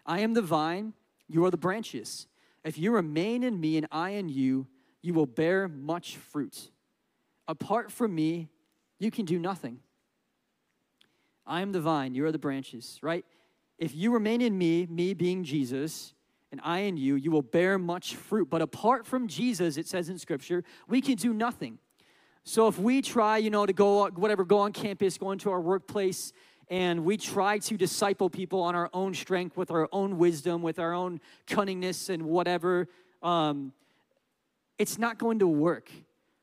I 0.07 0.21
am 0.21 0.35
the 0.35 0.43
vine, 0.43 0.93
you 1.29 1.45
are 1.45 1.51
the 1.51 1.57
branches. 1.57 2.27
If 2.65 2.79
you 2.79 2.93
remain 2.93 3.43
in 3.43 3.59
me 3.61 3.77
and 3.77 3.87
I 3.91 4.11
in 4.11 4.29
you, 4.29 4.67
you 5.01 5.15
will 5.15 5.27
bear 5.27 5.69
much 5.69 6.17
fruit. 6.17 6.71
Apart 7.49 7.91
from 7.91 8.15
me, 8.15 8.51
you 8.99 9.11
can 9.11 9.25
do 9.25 9.39
nothing. 9.39 9.81
I 11.47 11.63
am 11.63 11.73
the 11.73 11.81
vine, 11.81 12.15
you 12.15 12.27
are 12.27 12.33
the 12.33 12.39
branches, 12.39 12.99
right? 13.03 13.25
If 13.79 13.95
you 13.95 14.13
remain 14.13 14.43
in 14.43 14.59
me, 14.59 14.87
me 14.87 15.15
being 15.15 15.45
Jesus, 15.45 16.13
and 16.53 16.61
I 16.63 16.81
in 16.81 16.97
you, 16.97 17.15
you 17.15 17.31
will 17.31 17.43
bear 17.43 17.79
much 17.79 18.17
fruit. 18.17 18.51
But 18.51 18.61
apart 18.61 19.07
from 19.07 19.29
Jesus, 19.29 19.77
it 19.77 19.87
says 19.87 20.09
in 20.09 20.19
Scripture, 20.19 20.63
we 20.89 21.01
can 21.01 21.15
do 21.15 21.33
nothing. 21.33 21.79
So 22.45 22.69
if 22.69 22.79
we 22.79 23.03
try, 23.03 23.39
you 23.39 23.51
know, 23.51 23.67
to 23.67 23.73
go, 23.73 24.09
whatever, 24.09 24.45
go 24.45 24.59
on 24.59 24.73
campus, 24.73 25.17
go 25.19 25.31
into 25.33 25.51
our 25.51 25.61
workplace, 25.61 26.33
and 26.69 27.05
we 27.05 27.17
try 27.17 27.59
to 27.59 27.77
disciple 27.77 28.29
people 28.29 28.61
on 28.61 28.75
our 28.75 28.91
own 28.93 29.15
strength, 29.15 29.57
with 29.57 29.71
our 29.71 29.89
own 29.93 30.19
wisdom, 30.19 30.63
with 30.63 30.79
our 30.79 30.93
own 30.93 31.21
cunningness, 31.47 32.09
and 32.11 32.23
whatever, 32.23 32.89
um, 33.23 33.73
it's 34.79 34.99
not 34.99 35.19
going 35.19 35.39
to 35.39 35.47
work. 35.47 35.91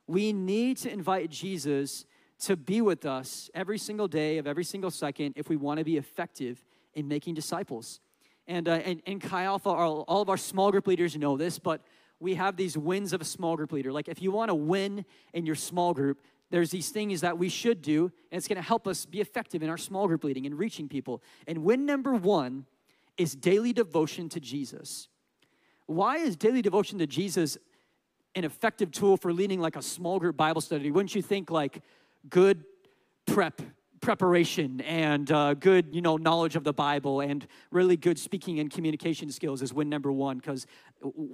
We 0.07 0.33
need 0.33 0.77
to 0.77 0.91
invite 0.91 1.29
Jesus 1.29 2.05
to 2.39 2.55
be 2.55 2.81
with 2.81 3.05
us 3.05 3.49
every 3.53 3.77
single 3.77 4.07
day 4.07 4.37
of 4.37 4.47
every 4.47 4.63
single 4.63 4.91
second 4.91 5.33
if 5.35 5.49
we 5.49 5.55
want 5.55 5.79
to 5.79 5.83
be 5.83 5.97
effective 5.97 6.63
in 6.93 7.07
making 7.07 7.33
disciples. 7.33 7.99
And, 8.47 8.67
uh, 8.67 8.81
and, 9.05 9.21
Chi 9.21 9.43
Alpha, 9.43 9.69
all, 9.69 10.05
all 10.07 10.21
of 10.21 10.29
our 10.29 10.37
small 10.37 10.71
group 10.71 10.85
leaders 10.85 11.15
know 11.17 11.37
this, 11.37 11.57
but 11.57 11.81
we 12.19 12.35
have 12.35 12.55
these 12.55 12.77
wins 12.77 13.13
of 13.13 13.21
a 13.21 13.25
small 13.25 13.55
group 13.55 13.71
leader. 13.71 13.91
Like 13.91 14.07
if 14.07 14.21
you 14.21 14.31
want 14.31 14.49
to 14.49 14.55
win 14.55 15.05
in 15.33 15.45
your 15.45 15.55
small 15.55 15.93
group, 15.93 16.21
there's 16.51 16.69
these 16.69 16.89
things 16.89 17.21
that 17.21 17.37
we 17.37 17.49
should 17.49 17.81
do, 17.81 18.11
and 18.31 18.37
it's 18.37 18.47
going 18.47 18.57
to 18.57 18.61
help 18.61 18.87
us 18.87 19.05
be 19.05 19.19
effective 19.19 19.63
in 19.63 19.69
our 19.69 19.77
small 19.77 20.07
group 20.07 20.23
leading 20.23 20.45
and 20.45 20.57
reaching 20.57 20.87
people. 20.87 21.23
And 21.47 21.59
win 21.63 21.85
number 21.85 22.13
one 22.13 22.65
is 23.17 23.35
daily 23.35 23.73
devotion 23.73 24.29
to 24.29 24.39
Jesus. 24.39 25.07
Why 25.87 26.17
is 26.17 26.35
daily 26.35 26.61
devotion 26.61 26.99
to 26.99 27.07
Jesus 27.07 27.57
an 28.35 28.43
effective 28.43 28.91
tool 28.91 29.17
for 29.17 29.31
leading 29.31 29.59
like 29.59 29.75
a 29.75 29.81
small 29.81 30.19
group 30.19 30.35
Bible 30.35 30.61
study, 30.61 30.91
wouldn't 30.91 31.15
you 31.15 31.21
think 31.21 31.49
like 31.49 31.81
good 32.29 32.63
prep 33.25 33.61
preparation 34.01 34.81
and 34.81 35.31
uh, 35.31 35.55
good 35.55 35.95
you 35.95 36.01
know 36.01 36.15
knowledge 36.15 36.55
of 36.55 36.63
the 36.63 36.73
bible 36.73 37.21
and 37.21 37.47
really 37.71 37.97
good 37.97 38.19
speaking 38.19 38.59
and 38.59 38.69
communication 38.69 39.31
skills 39.31 39.61
is 39.61 39.73
win 39.73 39.89
number 39.89 40.11
one? 40.11 40.37
Because 40.37 40.67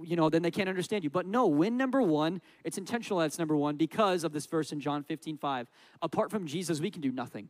you 0.03 0.15
know 0.15 0.29
then 0.29 0.41
they 0.41 0.51
can't 0.51 0.69
understand 0.69 1.03
you. 1.03 1.09
But 1.09 1.25
no 1.25 1.47
win 1.47 1.75
number 1.75 2.01
one 2.01 2.41
it's 2.63 2.77
intentional 2.77 3.19
that's 3.19 3.39
number 3.39 3.57
one 3.57 3.75
because 3.75 4.23
of 4.23 4.31
this 4.31 4.45
verse 4.45 4.71
in 4.71 4.79
john 4.79 5.03
15 5.03 5.37
5 5.37 5.67
apart 6.01 6.31
from 6.31 6.45
jesus 6.45 6.79
we 6.79 6.91
can 6.91 7.01
do 7.01 7.11
nothing. 7.11 7.49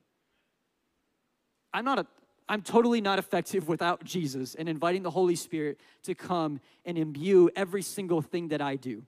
I'm 1.73 1.85
not 1.85 1.99
a 1.99 2.07
i'm 2.49 2.61
totally 2.61 3.01
not 3.01 3.19
effective 3.19 3.67
without 3.67 4.03
jesus 4.03 4.55
and 4.55 4.67
inviting 4.67 5.03
the 5.03 5.11
holy 5.11 5.35
spirit 5.35 5.79
to 6.03 6.15
come 6.15 6.59
and 6.85 6.97
imbue 6.97 7.49
every 7.55 7.81
single 7.81 8.21
thing 8.21 8.47
that 8.47 8.61
i 8.61 8.75
do 8.75 9.03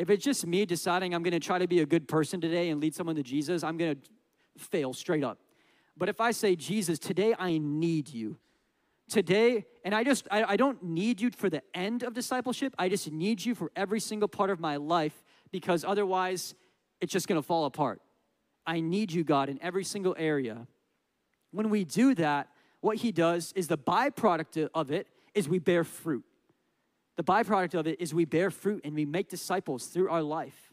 If 0.00 0.08
it's 0.08 0.24
just 0.24 0.46
me 0.46 0.64
deciding 0.64 1.14
I'm 1.14 1.22
going 1.22 1.32
to 1.32 1.38
try 1.38 1.58
to 1.58 1.68
be 1.68 1.80
a 1.80 1.86
good 1.86 2.08
person 2.08 2.40
today 2.40 2.70
and 2.70 2.80
lead 2.80 2.94
someone 2.94 3.16
to 3.16 3.22
Jesus, 3.22 3.62
I'm 3.62 3.76
going 3.76 3.96
to 3.96 4.00
fail 4.56 4.94
straight 4.94 5.22
up. 5.22 5.38
But 5.94 6.08
if 6.08 6.22
I 6.22 6.30
say, 6.30 6.56
Jesus, 6.56 6.98
today 6.98 7.34
I 7.38 7.58
need 7.58 8.08
you, 8.08 8.38
today, 9.10 9.66
and 9.84 9.94
I 9.94 10.02
just, 10.02 10.26
I, 10.30 10.44
I 10.44 10.56
don't 10.56 10.82
need 10.82 11.20
you 11.20 11.30
for 11.30 11.50
the 11.50 11.62
end 11.74 12.02
of 12.02 12.14
discipleship, 12.14 12.74
I 12.78 12.88
just 12.88 13.12
need 13.12 13.44
you 13.44 13.54
for 13.54 13.70
every 13.76 14.00
single 14.00 14.26
part 14.26 14.48
of 14.48 14.58
my 14.58 14.76
life 14.76 15.22
because 15.52 15.84
otherwise 15.84 16.54
it's 17.02 17.12
just 17.12 17.28
gonna 17.28 17.42
fall 17.42 17.66
apart. 17.66 18.00
I 18.66 18.80
need 18.80 19.12
you, 19.12 19.22
God, 19.22 19.50
in 19.50 19.62
every 19.62 19.84
single 19.84 20.16
area. 20.18 20.66
When 21.50 21.68
we 21.68 21.84
do 21.84 22.14
that, 22.14 22.48
what 22.80 22.96
He 22.96 23.12
does 23.12 23.52
is 23.54 23.68
the 23.68 23.76
byproduct 23.76 24.70
of 24.74 24.92
it 24.92 25.08
is 25.34 25.46
we 25.46 25.58
bear 25.58 25.84
fruit. 25.84 26.24
The 27.20 27.24
byproduct 27.24 27.74
of 27.74 27.86
it 27.86 28.00
is 28.00 28.14
we 28.14 28.24
bear 28.24 28.50
fruit 28.50 28.80
and 28.82 28.94
we 28.94 29.04
make 29.04 29.28
disciples 29.28 29.88
through 29.88 30.08
our 30.08 30.22
life. 30.22 30.72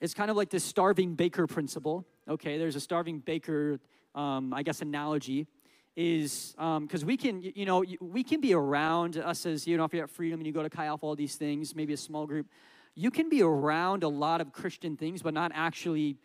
It's 0.00 0.14
kind 0.14 0.30
of 0.30 0.36
like 0.36 0.48
this 0.48 0.62
starving 0.62 1.16
baker 1.16 1.48
principle. 1.48 2.06
Okay, 2.28 2.56
there's 2.56 2.76
a 2.76 2.80
starving 2.80 3.18
baker, 3.18 3.80
um, 4.14 4.54
I 4.54 4.62
guess, 4.62 4.80
analogy 4.80 5.48
is 5.96 6.54
because 6.56 7.02
um, 7.02 7.06
we 7.08 7.16
can, 7.16 7.42
you 7.42 7.66
know, 7.66 7.84
we 8.00 8.22
can 8.22 8.40
be 8.40 8.54
around 8.54 9.16
us 9.16 9.44
as, 9.44 9.66
you 9.66 9.76
know, 9.76 9.82
if 9.82 9.92
you're 9.92 10.04
at 10.04 10.10
Freedom 10.10 10.38
and 10.38 10.46
you 10.46 10.52
go 10.52 10.62
to 10.62 10.70
Chi 10.70 10.86
Alpha, 10.86 11.04
all 11.04 11.16
these 11.16 11.34
things, 11.34 11.74
maybe 11.74 11.92
a 11.92 11.96
small 11.96 12.28
group, 12.28 12.46
you 12.94 13.10
can 13.10 13.28
be 13.28 13.42
around 13.42 14.04
a 14.04 14.08
lot 14.08 14.40
of 14.40 14.52
Christian 14.52 14.96
things, 14.96 15.20
but 15.20 15.34
not 15.34 15.50
actually 15.52 16.16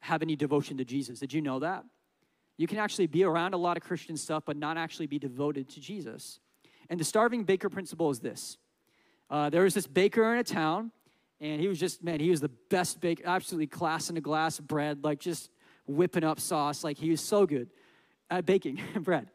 have 0.00 0.22
any 0.22 0.34
devotion 0.34 0.78
to 0.78 0.84
Jesus. 0.86 1.18
Did 1.18 1.34
you 1.34 1.42
know 1.42 1.58
that? 1.58 1.84
You 2.56 2.66
can 2.66 2.78
actually 2.78 3.08
be 3.08 3.22
around 3.22 3.52
a 3.52 3.58
lot 3.58 3.76
of 3.76 3.82
Christian 3.82 4.16
stuff, 4.16 4.44
but 4.46 4.56
not 4.56 4.78
actually 4.78 5.08
be 5.08 5.18
devoted 5.18 5.68
to 5.68 5.80
Jesus. 5.80 6.40
And 6.90 7.00
the 7.00 7.04
starving 7.04 7.44
baker 7.44 7.68
principle 7.68 8.10
is 8.10 8.20
this 8.20 8.58
uh, 9.30 9.50
there 9.50 9.62
was 9.62 9.74
this 9.74 9.86
baker 9.86 10.32
in 10.32 10.38
a 10.38 10.44
town, 10.44 10.92
and 11.40 11.60
he 11.60 11.68
was 11.68 11.78
just, 11.78 12.02
man, 12.02 12.20
he 12.20 12.30
was 12.30 12.40
the 12.40 12.50
best 12.70 13.00
baker, 13.00 13.22
absolutely 13.26 13.66
class 13.66 14.10
in 14.10 14.16
a 14.16 14.20
glass 14.20 14.58
of 14.58 14.66
bread, 14.66 15.02
like 15.02 15.18
just 15.18 15.50
whipping 15.86 16.24
up 16.24 16.40
sauce. 16.40 16.84
Like 16.84 16.96
he 16.96 17.10
was 17.10 17.20
so 17.20 17.46
good 17.46 17.70
at 18.30 18.46
baking 18.46 18.80
bread. 19.00 19.28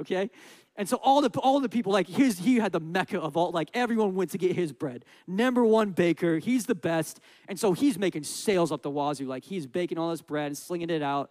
Okay? 0.00 0.30
And 0.78 0.86
so 0.86 0.96
all 0.96 1.22
the 1.22 1.30
all 1.40 1.58
the 1.60 1.70
people 1.70 1.90
like 1.90 2.06
his 2.06 2.38
he 2.38 2.56
had 2.56 2.70
the 2.70 2.80
mecca 2.80 3.18
of 3.18 3.34
all 3.36 3.50
like 3.50 3.70
everyone 3.72 4.14
went 4.14 4.30
to 4.32 4.38
get 4.38 4.54
his 4.54 4.72
bread. 4.72 5.06
Number 5.26 5.64
one 5.64 5.92
baker, 5.92 6.38
he's 6.38 6.66
the 6.66 6.74
best, 6.74 7.20
and 7.48 7.58
so 7.58 7.72
he's 7.72 7.98
making 7.98 8.24
sales 8.24 8.70
up 8.70 8.82
the 8.82 8.90
wazoo. 8.90 9.26
Like 9.26 9.44
he's 9.44 9.66
baking 9.66 9.96
all 9.96 10.10
this 10.10 10.20
bread 10.20 10.48
and 10.48 10.58
slinging 10.58 10.90
it 10.90 11.02
out. 11.02 11.30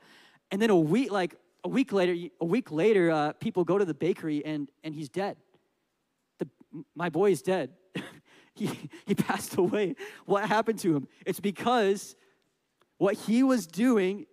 And 0.49 0.60
then 0.60 0.71
a 0.71 0.75
week 0.75 1.12
like 1.12 1.36
a 1.63 1.69
week 1.69 1.91
later, 1.91 2.15
a 2.41 2.45
week 2.45 2.71
later, 2.71 3.12
uh, 3.12 3.34
people 3.34 3.63
go 3.63 3.78
to 3.78 3.86
the 3.86 3.93
bakery 3.93 4.43
and 4.43 4.67
and 4.84 4.95
he's 4.95 5.10
dead. 5.10 5.38
My 6.95 7.09
boy 7.09 7.31
is 7.31 7.41
dead. 7.41 7.71
he 8.55 8.89
he 9.05 9.15
passed 9.15 9.57
away. 9.57 9.95
What 10.25 10.45
happened 10.45 10.79
to 10.79 10.95
him? 10.95 11.07
It's 11.25 11.39
because 11.39 12.15
what 12.97 13.15
he 13.15 13.43
was 13.43 13.67
doing 13.67 14.25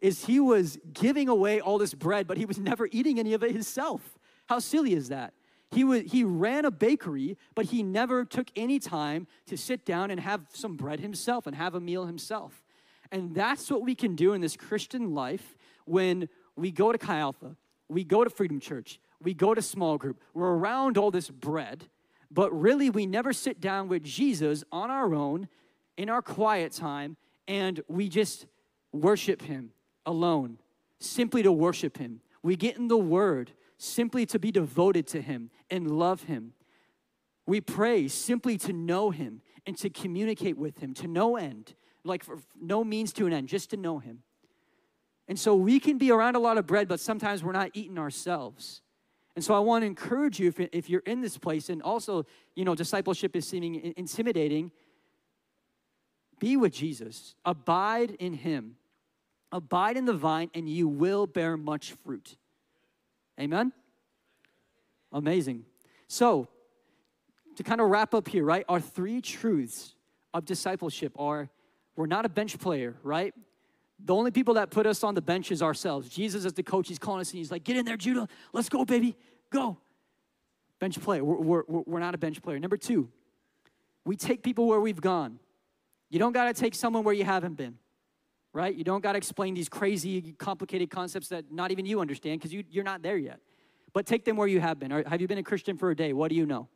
is 0.00 0.26
he 0.26 0.38
was 0.38 0.78
giving 0.92 1.28
away 1.28 1.60
all 1.60 1.78
this 1.78 1.94
bread, 1.94 2.26
but 2.26 2.36
he 2.36 2.44
was 2.44 2.58
never 2.58 2.88
eating 2.92 3.18
any 3.18 3.32
of 3.32 3.42
it 3.42 3.52
himself. 3.52 4.18
How 4.46 4.58
silly 4.58 4.92
is 4.92 5.08
that? 5.08 5.32
He, 5.70 5.82
was, 5.82 6.02
he 6.02 6.22
ran 6.22 6.64
a 6.64 6.70
bakery, 6.70 7.36
but 7.54 7.66
he 7.66 7.82
never 7.82 8.24
took 8.24 8.48
any 8.54 8.78
time 8.78 9.26
to 9.46 9.56
sit 9.56 9.84
down 9.84 10.10
and 10.10 10.20
have 10.20 10.42
some 10.52 10.76
bread 10.76 11.00
himself 11.00 11.46
and 11.46 11.56
have 11.56 11.74
a 11.74 11.80
meal 11.80 12.06
himself. 12.06 12.62
And 13.10 13.34
that's 13.34 13.70
what 13.70 13.82
we 13.82 13.94
can 13.94 14.14
do 14.14 14.34
in 14.34 14.40
this 14.40 14.56
Christian 14.56 15.14
life 15.14 15.56
when 15.84 16.28
we 16.56 16.70
go 16.70 16.92
to 16.92 16.98
Chi 16.98 17.18
Alpha, 17.18 17.56
we 17.88 18.04
go 18.04 18.24
to 18.24 18.30
Freedom 18.30 18.60
Church, 18.60 19.00
we 19.22 19.34
go 19.34 19.54
to 19.54 19.62
small 19.62 19.98
group, 19.98 20.20
we're 20.32 20.54
around 20.54 20.98
all 20.98 21.10
this 21.10 21.30
bread, 21.30 21.84
but 22.30 22.52
really 22.52 22.90
we 22.90 23.06
never 23.06 23.32
sit 23.32 23.60
down 23.60 23.88
with 23.88 24.02
Jesus 24.02 24.64
on 24.70 24.90
our 24.90 25.14
own 25.14 25.48
in 25.96 26.10
our 26.10 26.22
quiet 26.22 26.72
time 26.72 27.16
and 27.46 27.80
we 27.88 28.08
just 28.08 28.46
worship 28.92 29.42
him 29.42 29.70
alone, 30.06 30.58
simply 30.98 31.42
to 31.42 31.52
worship 31.52 31.98
Him. 31.98 32.20
We 32.42 32.56
get 32.56 32.76
in 32.76 32.88
the 32.88 32.98
Word 32.98 33.52
simply 33.78 34.26
to 34.26 34.38
be 34.38 34.50
devoted 34.50 35.06
to 35.08 35.20
Him 35.20 35.50
and 35.70 35.90
love 35.90 36.24
Him. 36.24 36.52
We 37.46 37.60
pray 37.60 38.08
simply 38.08 38.56
to 38.58 38.72
know 38.72 39.10
Him 39.10 39.42
and 39.66 39.76
to 39.78 39.90
communicate 39.90 40.56
with 40.56 40.78
Him 40.78 40.94
to 40.94 41.08
no 41.08 41.36
end, 41.36 41.74
like 42.04 42.24
no 42.60 42.84
means 42.84 43.12
to 43.14 43.26
an 43.26 43.32
end, 43.32 43.48
just 43.48 43.70
to 43.70 43.76
know 43.76 43.98
Him. 43.98 44.22
And 45.26 45.38
so 45.38 45.54
we 45.54 45.80
can 45.80 45.96
be 45.96 46.10
around 46.10 46.36
a 46.36 46.40
lot 46.40 46.58
of 46.58 46.66
bread, 46.66 46.86
but 46.86 47.00
sometimes 47.00 47.42
we're 47.42 47.52
not 47.52 47.70
eating 47.72 47.98
ourselves. 47.98 48.82
And 49.36 49.44
so 49.44 49.54
I 49.54 49.58
want 49.58 49.82
to 49.82 49.86
encourage 49.86 50.38
you 50.38 50.48
if, 50.48 50.60
if 50.60 50.88
you're 50.88 51.02
in 51.06 51.20
this 51.20 51.36
place, 51.38 51.68
and 51.68 51.82
also, 51.82 52.24
you 52.54 52.64
know, 52.64 52.74
discipleship 52.74 53.34
is 53.34 53.46
seeming 53.46 53.94
intimidating, 53.96 54.70
be 56.38 56.56
with 56.56 56.72
Jesus, 56.72 57.34
abide 57.44 58.12
in 58.12 58.34
Him. 58.34 58.76
Abide 59.50 59.96
in 59.96 60.04
the 60.04 60.12
vine, 60.12 60.50
and 60.54 60.68
you 60.68 60.88
will 60.88 61.26
bear 61.26 61.56
much 61.56 61.92
fruit. 62.04 62.36
Amen? 63.38 63.72
Amazing. 65.12 65.64
So, 66.08 66.48
to 67.56 67.62
kind 67.62 67.80
of 67.80 67.88
wrap 67.88 68.14
up 68.14 68.28
here, 68.28 68.44
right? 68.44 68.64
Our 68.68 68.80
three 68.80 69.20
truths 69.20 69.94
of 70.32 70.44
discipleship 70.44 71.12
are 71.18 71.50
we're 71.96 72.06
not 72.06 72.26
a 72.26 72.28
bench 72.28 72.58
player, 72.58 72.96
right? 73.04 73.32
The 74.04 74.14
only 74.14 74.30
people 74.30 74.54
that 74.54 74.70
put 74.70 74.86
us 74.86 75.02
on 75.02 75.14
the 75.14 75.22
bench 75.22 75.50
is 75.50 75.62
ourselves. 75.62 76.08
Jesus, 76.08 76.44
as 76.44 76.52
the 76.52 76.62
coach, 76.62 76.88
he's 76.88 76.98
calling 76.98 77.20
us 77.22 77.30
and 77.30 77.38
he's 77.38 77.50
like, 77.50 77.64
Get 77.64 77.76
in 77.76 77.84
there, 77.84 77.96
Judah. 77.96 78.28
Let's 78.52 78.68
go, 78.68 78.84
baby. 78.84 79.16
Go. 79.50 79.78
Bench 80.78 81.00
play. 81.00 81.20
We're, 81.20 81.62
we're, 81.66 81.82
we're 81.86 82.00
not 82.00 82.14
a 82.14 82.18
bench 82.18 82.42
player. 82.42 82.58
Number 82.58 82.76
two, 82.76 83.08
we 84.04 84.16
take 84.16 84.42
people 84.42 84.66
where 84.66 84.80
we've 84.80 85.00
gone. 85.00 85.38
You 86.10 86.18
don't 86.18 86.32
got 86.32 86.54
to 86.54 86.60
take 86.60 86.74
someone 86.74 87.04
where 87.04 87.14
you 87.14 87.24
haven't 87.24 87.54
been 87.56 87.78
right? 88.54 88.74
You 88.74 88.84
don't 88.84 89.02
got 89.02 89.12
to 89.12 89.18
explain 89.18 89.52
these 89.52 89.68
crazy, 89.68 90.34
complicated 90.38 90.88
concepts 90.88 91.28
that 91.28 91.52
not 91.52 91.72
even 91.72 91.84
you 91.84 92.00
understand 92.00 92.40
because 92.40 92.54
you, 92.54 92.64
you're 92.70 92.84
not 92.84 93.02
there 93.02 93.18
yet. 93.18 93.40
But 93.92 94.06
take 94.06 94.24
them 94.24 94.36
where 94.36 94.48
you 94.48 94.60
have 94.60 94.78
been. 94.78 94.92
Or 94.92 95.06
have 95.06 95.20
you 95.20 95.28
been 95.28 95.38
a 95.38 95.42
Christian 95.42 95.76
for 95.76 95.90
a 95.90 95.96
day? 95.96 96.12
What 96.12 96.30
do 96.30 96.36
you 96.36 96.46
know? 96.46 96.68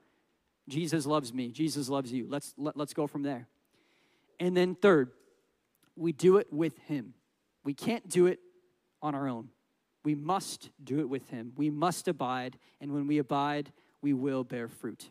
Jesus 0.68 1.06
loves 1.06 1.32
me. 1.32 1.50
Jesus 1.50 1.88
loves 1.88 2.12
you. 2.12 2.26
Let's, 2.28 2.52
let, 2.58 2.76
let's 2.76 2.92
go 2.92 3.06
from 3.06 3.22
there. 3.22 3.48
And 4.38 4.56
then, 4.56 4.74
third, 4.74 5.12
we 5.96 6.12
do 6.12 6.36
it 6.36 6.52
with 6.52 6.76
Him. 6.86 7.14
We 7.68 7.74
can't 7.74 8.08
do 8.08 8.24
it 8.24 8.40
on 9.02 9.14
our 9.14 9.28
own. 9.28 9.50
We 10.02 10.14
must 10.14 10.70
do 10.82 11.00
it 11.00 11.08
with 11.10 11.28
Him. 11.28 11.52
We 11.54 11.68
must 11.68 12.08
abide. 12.08 12.56
And 12.80 12.94
when 12.94 13.06
we 13.06 13.18
abide, 13.18 13.72
we 14.00 14.14
will 14.14 14.42
bear 14.42 14.68
fruit. 14.68 15.10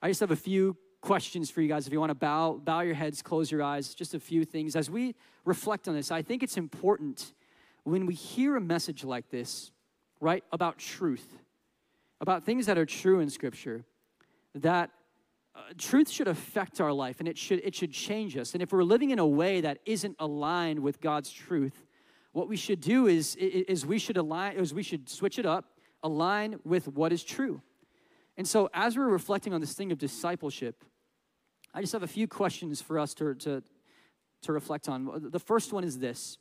I 0.00 0.08
just 0.08 0.20
have 0.20 0.30
a 0.30 0.34
few 0.36 0.78
questions 1.02 1.50
for 1.50 1.60
you 1.60 1.68
guys. 1.68 1.86
If 1.86 1.92
you 1.92 2.00
want 2.00 2.08
to 2.08 2.14
bow, 2.14 2.58
bow 2.64 2.80
your 2.80 2.94
heads, 2.94 3.20
close 3.20 3.50
your 3.50 3.62
eyes, 3.62 3.92
just 3.92 4.14
a 4.14 4.18
few 4.18 4.46
things. 4.46 4.74
As 4.74 4.88
we 4.88 5.14
reflect 5.44 5.88
on 5.88 5.94
this, 5.94 6.10
I 6.10 6.22
think 6.22 6.42
it's 6.42 6.56
important 6.56 7.34
when 7.84 8.06
we 8.06 8.14
hear 8.14 8.56
a 8.56 8.60
message 8.62 9.04
like 9.04 9.28
this, 9.28 9.72
right, 10.22 10.42
about 10.52 10.78
truth, 10.78 11.36
about 12.18 12.44
things 12.44 12.64
that 12.64 12.78
are 12.78 12.86
true 12.86 13.20
in 13.20 13.28
Scripture, 13.28 13.84
that 14.54 14.90
uh, 15.56 15.60
truth 15.78 16.10
should 16.10 16.28
affect 16.28 16.80
our 16.82 16.92
life 16.92 17.18
and 17.18 17.26
it 17.26 17.38
should, 17.38 17.60
it 17.64 17.74
should 17.74 17.90
change 17.90 18.36
us. 18.36 18.52
And 18.52 18.62
if 18.62 18.72
we're 18.72 18.82
living 18.82 19.10
in 19.10 19.18
a 19.18 19.26
way 19.26 19.62
that 19.62 19.78
isn't 19.86 20.14
aligned 20.18 20.80
with 20.80 21.00
God's 21.00 21.30
truth, 21.30 21.86
what 22.32 22.46
we 22.46 22.56
should 22.56 22.80
do 22.80 23.06
is, 23.06 23.34
is 23.36 23.86
we 23.86 23.98
should 23.98 24.18
align, 24.18 24.56
is 24.56 24.74
we 24.74 24.82
should 24.82 25.08
switch 25.08 25.38
it 25.38 25.46
up, 25.46 25.64
align 26.02 26.56
with 26.64 26.88
what 26.88 27.10
is 27.10 27.24
true. 27.24 27.62
And 28.36 28.46
so, 28.46 28.68
as 28.74 28.98
we're 28.98 29.08
reflecting 29.08 29.54
on 29.54 29.62
this 29.62 29.72
thing 29.72 29.90
of 29.92 29.98
discipleship, 29.98 30.84
I 31.72 31.80
just 31.80 31.94
have 31.94 32.02
a 32.02 32.08
few 32.08 32.28
questions 32.28 32.82
for 32.82 32.98
us 32.98 33.14
to, 33.14 33.34
to, 33.36 33.62
to 34.42 34.52
reflect 34.52 34.90
on. 34.90 35.30
The 35.30 35.40
first 35.40 35.72
one 35.72 35.84
is 35.84 35.98
this. 35.98 36.36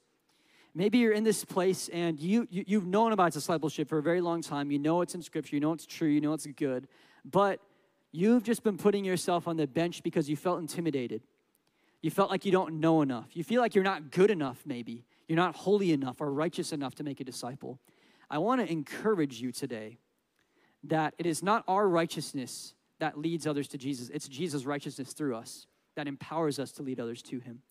Maybe 0.73 0.97
you're 0.97 1.13
in 1.13 1.23
this 1.23 1.45
place 1.45 1.87
and 1.87 2.19
you, 2.19 2.45
you, 2.49 2.65
you've 2.67 2.85
known 2.85 3.13
about 3.13 3.31
discipleship 3.31 3.87
for 3.87 3.97
a 3.97 4.03
very 4.03 4.19
long 4.19 4.41
time. 4.41 4.71
You 4.71 4.79
know 4.79 5.01
it's 5.01 5.15
in 5.15 5.21
Scripture, 5.21 5.55
you 5.55 5.61
know 5.61 5.71
it's 5.71 5.85
true, 5.85 6.09
you 6.09 6.19
know 6.19 6.33
it's 6.33 6.45
good, 6.47 6.89
but 7.23 7.61
you've 8.15 8.43
just 8.43 8.63
been 8.63 8.77
putting 8.77 9.03
yourself 9.03 9.47
on 9.47 9.57
the 9.57 9.67
bench 9.67 10.01
because 10.01 10.29
you 10.29 10.35
felt 10.35 10.59
intimidated. 10.59 11.21
You 12.01 12.11
felt 12.11 12.29
like 12.29 12.45
you 12.45 12.51
don't 12.51 12.79
know 12.79 13.01
enough. 13.01 13.35
You 13.35 13.43
feel 13.43 13.61
like 13.61 13.75
you're 13.75 13.83
not 13.83 14.11
good 14.11 14.31
enough, 14.31 14.61
maybe. 14.65 15.05
You're 15.27 15.37
not 15.37 15.55
holy 15.55 15.91
enough 15.91 16.21
or 16.21 16.31
righteous 16.31 16.71
enough 16.71 16.95
to 16.95 17.03
make 17.03 17.19
a 17.19 17.23
disciple. 17.23 17.79
I 18.29 18.37
want 18.37 18.61
to 18.61 18.71
encourage 18.71 19.41
you 19.41 19.51
today 19.51 19.97
that 20.83 21.13
it 21.17 21.25
is 21.25 21.41
not 21.41 21.63
our 21.67 21.87
righteousness 21.87 22.75
that 22.99 23.17
leads 23.17 23.45
others 23.47 23.67
to 23.69 23.77
Jesus. 23.77 24.09
It's 24.09 24.27
Jesus' 24.27 24.65
righteousness 24.65 25.13
through 25.13 25.35
us 25.35 25.67
that 25.95 26.07
empowers 26.07 26.59
us 26.59 26.71
to 26.73 26.83
lead 26.83 26.99
others 26.99 27.21
to 27.23 27.39
Him. 27.39 27.61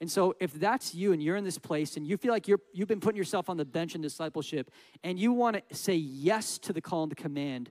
And 0.00 0.10
so, 0.10 0.34
if 0.40 0.52
that's 0.52 0.94
you 0.94 1.12
and 1.12 1.22
you're 1.22 1.36
in 1.36 1.44
this 1.44 1.58
place 1.58 1.96
and 1.96 2.06
you 2.06 2.16
feel 2.16 2.32
like 2.32 2.48
you're, 2.48 2.60
you've 2.72 2.88
been 2.88 3.00
putting 3.00 3.16
yourself 3.16 3.48
on 3.48 3.56
the 3.56 3.64
bench 3.64 3.94
in 3.94 4.00
discipleship 4.00 4.70
and 5.02 5.18
you 5.18 5.32
want 5.32 5.56
to 5.68 5.74
say 5.74 5.94
yes 5.94 6.58
to 6.58 6.72
the 6.72 6.80
call 6.80 7.04
and 7.04 7.12
the 7.12 7.16
command 7.16 7.70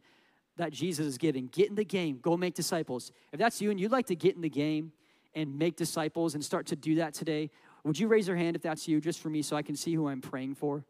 that 0.57 0.71
Jesus 0.71 1.05
is 1.05 1.17
giving, 1.17 1.47
get 1.47 1.69
in 1.69 1.75
the 1.75 1.85
game, 1.85 2.19
go 2.21 2.37
make 2.37 2.53
disciples. 2.53 3.11
If 3.31 3.39
that's 3.39 3.61
you 3.61 3.71
and 3.71 3.79
you'd 3.79 3.91
like 3.91 4.07
to 4.07 4.15
get 4.15 4.35
in 4.35 4.41
the 4.41 4.49
game 4.49 4.91
and 5.33 5.57
make 5.57 5.75
disciples 5.75 6.35
and 6.35 6.43
start 6.43 6.67
to 6.67 6.75
do 6.75 6.95
that 6.95 7.13
today, 7.13 7.49
would 7.83 7.99
you 7.99 8.07
raise 8.07 8.27
your 8.27 8.37
hand 8.37 8.55
if 8.55 8.61
that's 8.61 8.87
you, 8.87 9.01
just 9.01 9.19
for 9.19 9.29
me, 9.29 9.41
so 9.41 9.55
I 9.55 9.61
can 9.61 9.75
see 9.75 9.93
who 9.93 10.07
I'm 10.07 10.21
praying 10.21 10.55
for? 10.55 10.85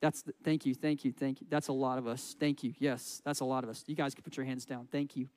That's 0.00 0.22
the, 0.22 0.32
thank 0.44 0.64
you, 0.64 0.74
thank 0.74 1.04
you, 1.04 1.12
thank 1.12 1.40
you. 1.40 1.46
That's 1.50 1.68
a 1.68 1.72
lot 1.72 1.98
of 1.98 2.06
us. 2.06 2.36
Thank 2.38 2.62
you. 2.62 2.72
Yes, 2.78 3.20
that's 3.24 3.40
a 3.40 3.44
lot 3.44 3.64
of 3.64 3.70
us. 3.70 3.82
You 3.86 3.96
guys 3.96 4.14
can 4.14 4.22
put 4.22 4.36
your 4.36 4.46
hands 4.46 4.64
down. 4.64 4.86
Thank 4.90 5.16
you. 5.16 5.28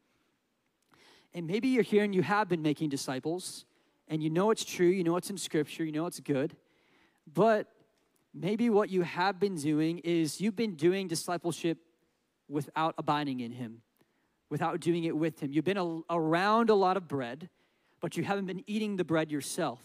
And 1.33 1.47
maybe 1.47 1.69
you're 1.69 1.83
here 1.83 2.03
and 2.03 2.13
you 2.13 2.21
have 2.21 2.47
been 2.47 2.61
making 2.61 2.89
disciples, 2.89 3.65
and 4.07 4.21
you 4.21 4.29
know 4.29 4.51
it's 4.51 4.63
true, 4.63 4.87
you 4.87 5.03
know 5.03 5.15
it's 5.15 5.29
in 5.29 5.37
Scripture, 5.37 5.83
you 5.83 5.91
know 5.91 6.05
it's 6.05 6.19
good, 6.19 6.55
but 7.33 7.67
maybe 8.33 8.69
what 8.69 8.89
you 8.89 9.01
have 9.01 9.39
been 9.39 9.55
doing 9.55 9.99
is 9.99 10.39
you've 10.39 10.55
been 10.55 10.75
doing 10.75 11.07
discipleship 11.07 11.77
without 12.51 12.93
abiding 12.97 13.39
in 13.39 13.51
Him, 13.51 13.81
without 14.49 14.79
doing 14.79 15.05
it 15.05 15.15
with 15.15 15.39
Him. 15.39 15.51
You've 15.51 15.65
been 15.65 15.77
a, 15.77 16.01
around 16.09 16.69
a 16.69 16.75
lot 16.75 16.97
of 16.97 17.07
bread, 17.07 17.49
but 17.99 18.17
you 18.17 18.23
haven't 18.23 18.45
been 18.45 18.63
eating 18.67 18.97
the 18.97 19.03
bread 19.03 19.31
yourself. 19.31 19.81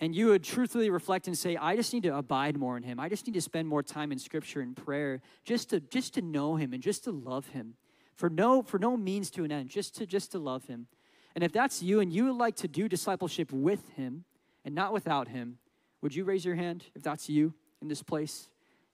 And 0.00 0.16
you 0.16 0.28
would 0.28 0.42
truthfully 0.42 0.90
reflect 0.90 1.28
and 1.28 1.38
say, 1.38 1.56
I 1.56 1.76
just 1.76 1.92
need 1.92 2.02
to 2.02 2.16
abide 2.16 2.56
more 2.56 2.76
in 2.76 2.82
Him. 2.82 2.98
I 2.98 3.08
just 3.08 3.24
need 3.26 3.34
to 3.34 3.40
spend 3.40 3.68
more 3.68 3.84
time 3.84 4.10
in 4.10 4.18
Scripture 4.18 4.60
and 4.60 4.76
prayer 4.76 5.20
just 5.44 5.70
to, 5.70 5.78
just 5.78 6.14
to 6.14 6.22
know 6.22 6.56
Him 6.56 6.72
and 6.72 6.82
just 6.82 7.04
to 7.04 7.12
love 7.12 7.46
Him 7.48 7.74
for 8.16 8.28
no, 8.28 8.62
for 8.62 8.78
no 8.78 8.96
means 8.96 9.30
to 9.30 9.44
an 9.44 9.52
end, 9.52 9.68
just 9.68 9.94
to, 9.96 10.06
just 10.06 10.32
to 10.32 10.38
love 10.38 10.64
Him. 10.66 10.88
And 11.34 11.44
if 11.44 11.52
that's 11.52 11.82
you 11.82 12.00
and 12.00 12.12
you 12.12 12.24
would 12.24 12.36
like 12.36 12.56
to 12.56 12.68
do 12.68 12.88
discipleship 12.88 13.52
with 13.52 13.88
Him 13.90 14.24
and 14.64 14.74
not 14.74 14.92
without 14.92 15.28
Him, 15.28 15.58
would 16.00 16.14
you 16.14 16.24
raise 16.24 16.44
your 16.44 16.56
hand 16.56 16.84
if 16.94 17.02
that's 17.02 17.28
you 17.28 17.54
in 17.80 17.88
this 17.88 18.02
place? 18.02 18.48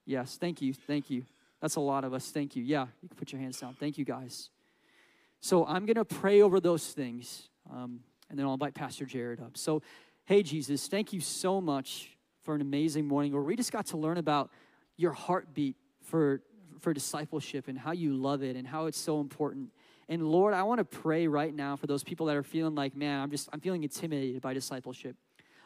Yes, 0.05 0.37
thank 0.38 0.61
you, 0.62 0.72
thank 0.74 1.11
you. 1.11 1.24
That's 1.61 1.77
a 1.77 1.81
lot 1.81 2.05
of 2.05 2.14
us. 2.14 2.31
Thank 2.31 2.57
you. 2.57 2.62
Yeah, 2.62 2.87
you 3.03 3.09
can 3.09 3.16
put 3.16 3.33
your 3.33 3.40
hands 3.40 3.59
down. 3.59 3.75
Thank 3.75 3.99
you, 3.99 4.05
guys. 4.05 4.51
So 5.40 5.66
I'm 5.66 5.87
going 5.87 5.97
to 5.97 6.05
pray 6.05 6.42
over 6.42 6.61
those 6.61 6.88
things, 6.88 7.49
um, 7.71 8.01
and 8.29 8.38
then 8.38 8.47
I'll 8.47 8.55
invite 8.55 8.75
Pastor 8.75 9.05
Jared 9.05 9.40
up. 9.40 9.57
So, 9.57 9.83
hey, 10.25 10.42
Jesus, 10.42 10.88
thank 10.88 11.12
you 11.12 11.21
so 11.21 11.61
much 11.61 12.16
for 12.42 12.55
an 12.55 12.61
amazing 12.61 13.07
morning 13.07 13.33
where 13.33 13.42
we 13.42 13.57
just 13.57 13.73
got 13.73 13.87
to 13.87 13.97
learn 13.97 14.18
about 14.18 14.51
your 14.97 15.12
heartbeat 15.12 15.77
for, 16.03 16.42
for 16.81 16.92
discipleship 16.92 17.68
and 17.68 17.79
how 17.79 17.92
you 17.92 18.14
love 18.14 18.42
it 18.42 18.57
and 18.57 18.66
how 18.66 18.87
it's 18.87 18.99
so 18.99 19.21
important. 19.21 19.71
And 20.09 20.27
Lord, 20.27 20.55
I 20.55 20.62
want 20.62 20.79
to 20.79 20.85
pray 20.85 21.29
right 21.29 21.55
now 21.55 21.77
for 21.77 21.87
those 21.87 22.03
people 22.03 22.27
that 22.27 22.37
are 22.37 22.42
feeling 22.42 22.75
like, 22.75 22.97
man, 22.97 23.21
I'm 23.21 23.31
just, 23.31 23.49
I'm 23.53 23.61
feeling 23.61 23.83
intimidated 23.83 24.40
by 24.40 24.55
discipleship. 24.55 25.16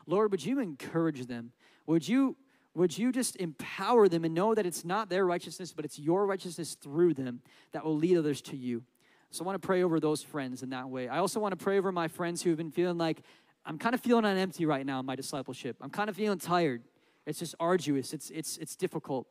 Lord, 0.07 0.33
would 0.33 0.45
you 0.45 0.59
encourage 0.59 1.27
them? 1.27 1.53
Would 1.87 2.07
you 2.07 2.37
would 2.75 2.97
you 2.97 3.13
just 3.13 3.37
empower 3.37 4.09
them 4.09 4.25
and 4.25 4.35
know 4.35 4.55
that 4.55 4.65
it's 4.65 4.85
not 4.85 5.11
their 5.11 5.27
righteousness, 5.27 5.73
but 5.73 5.85
it's 5.85 5.99
your 5.99 6.27
righteousness 6.27 6.75
through 6.75 7.15
them 7.15 7.41
that 7.73 7.85
will 7.85 7.97
lead 7.97 8.17
others 8.17 8.41
to 8.43 8.57
you? 8.57 8.83
So 9.31 9.45
I 9.45 9.47
want 9.47 9.61
to 9.61 9.67
pray 9.67 9.83
over 9.83 10.01
those 10.01 10.23
friends 10.23 10.63
in 10.63 10.71
that 10.71 10.89
way. 10.89 11.09
I 11.09 11.19
also 11.19 11.41
want 11.41 11.59
to 11.59 11.63
pray 11.63 11.79
over 11.79 11.93
my 11.93 12.09
friends 12.09 12.43
who 12.43 12.51
have 12.51 12.59
been 12.59 12.71
feeling 12.71 12.99
like, 12.99 13.23
I'm 13.65 13.79
kind 13.79 13.95
of 13.95 14.01
feeling 14.01 14.25
on 14.25 14.37
empty 14.37 14.67
right 14.67 14.85
now 14.85 15.01
in 15.01 15.07
my 15.07 15.17
discipleship. 15.17 15.77
I'm 15.81 15.91
kind 15.91 16.11
of 16.11 16.17
feeling 16.17 16.39
tired. 16.39 16.83
It's 17.27 17.39
just 17.39 17.55
arduous, 17.61 18.13
it's, 18.13 18.31
it's, 18.31 18.57
it's 18.59 18.75
difficult. 18.75 19.27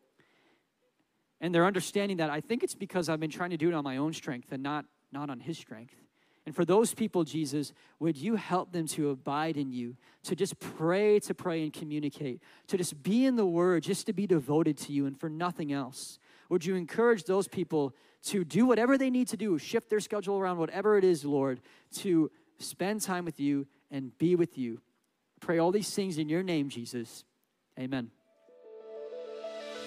And 1.40 1.54
they're 1.54 1.66
understanding 1.66 2.18
that 2.18 2.30
I 2.30 2.40
think 2.40 2.64
it's 2.64 2.76
because 2.76 3.10
I've 3.10 3.20
been 3.20 3.32
trying 3.32 3.50
to 3.50 3.58
do 3.58 3.68
it 3.68 3.74
on 3.74 3.84
my 3.84 3.98
own 3.98 4.14
strength 4.14 4.52
and 4.52 4.62
not, 4.62 4.86
not 5.12 5.30
on 5.30 5.40
His 5.40 5.58
strength. 5.58 5.96
And 6.52 6.56
for 6.58 6.66
those 6.66 6.94
people, 6.94 7.24
Jesus, 7.24 7.72
would 8.00 8.18
you 8.18 8.36
help 8.36 8.74
them 8.74 8.86
to 8.88 9.12
abide 9.12 9.56
in 9.56 9.72
you, 9.72 9.96
to 10.24 10.36
just 10.36 10.60
pray, 10.60 11.18
to 11.22 11.34
pray 11.34 11.64
and 11.64 11.72
communicate, 11.72 12.42
to 12.68 12.76
just 12.76 13.02
be 13.02 13.26
in 13.26 13.38
the 13.38 13.46
Word, 13.46 13.84
just 13.84 14.06
to 14.08 14.12
be 14.12 14.28
devoted 14.28 14.76
to 14.80 14.92
you 14.92 15.06
and 15.06 15.18
for 15.18 15.30
nothing 15.30 15.72
else? 15.72 16.20
Would 16.50 16.66
you 16.66 16.76
encourage 16.76 17.24
those 17.24 17.48
people 17.48 17.96
to 18.24 18.44
do 18.44 18.66
whatever 18.66 18.98
they 18.98 19.10
need 19.10 19.30
to 19.30 19.38
do, 19.38 19.58
shift 19.60 19.90
their 19.90 20.02
schedule 20.02 20.38
around, 20.38 20.58
whatever 20.58 20.98
it 20.98 21.06
is, 21.06 21.24
Lord, 21.24 21.62
to 22.00 22.30
spend 22.60 23.00
time 23.00 23.24
with 23.24 23.40
you 23.40 23.66
and 23.90 24.18
be 24.18 24.36
with 24.36 24.58
you? 24.58 24.82
Pray 25.40 25.58
all 25.58 25.72
these 25.72 25.96
things 25.96 26.18
in 26.18 26.28
your 26.28 26.44
name, 26.44 26.68
Jesus. 26.68 27.24
Amen. 27.80 28.12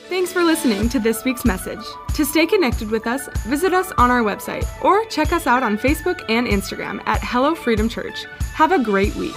Thanks 0.09 0.35
for 0.35 0.43
listening 0.43 0.91
to 0.91 0.99
this 0.99 1.25
week's 1.25 1.47
message. 1.47 1.81
To 2.13 2.27
stay 2.27 2.45
connected 2.47 2.91
with 2.91 3.07
us, 3.07 3.27
visit 3.47 3.73
us 3.73 3.91
on 3.97 4.11
our 4.11 4.23
website 4.23 4.67
or 4.85 5.05
check 5.07 5.33
us 5.33 5.47
out 5.47 5.63
on 5.63 5.79
Facebook 5.79 6.23
and 6.29 6.47
Instagram 6.47 7.01
at 7.07 7.21
Hello 7.23 7.55
Freedom 7.55 7.89
Church. 7.89 8.27
Have 8.53 8.73
a 8.73 8.79
great 8.79 9.15
week. 9.17 9.35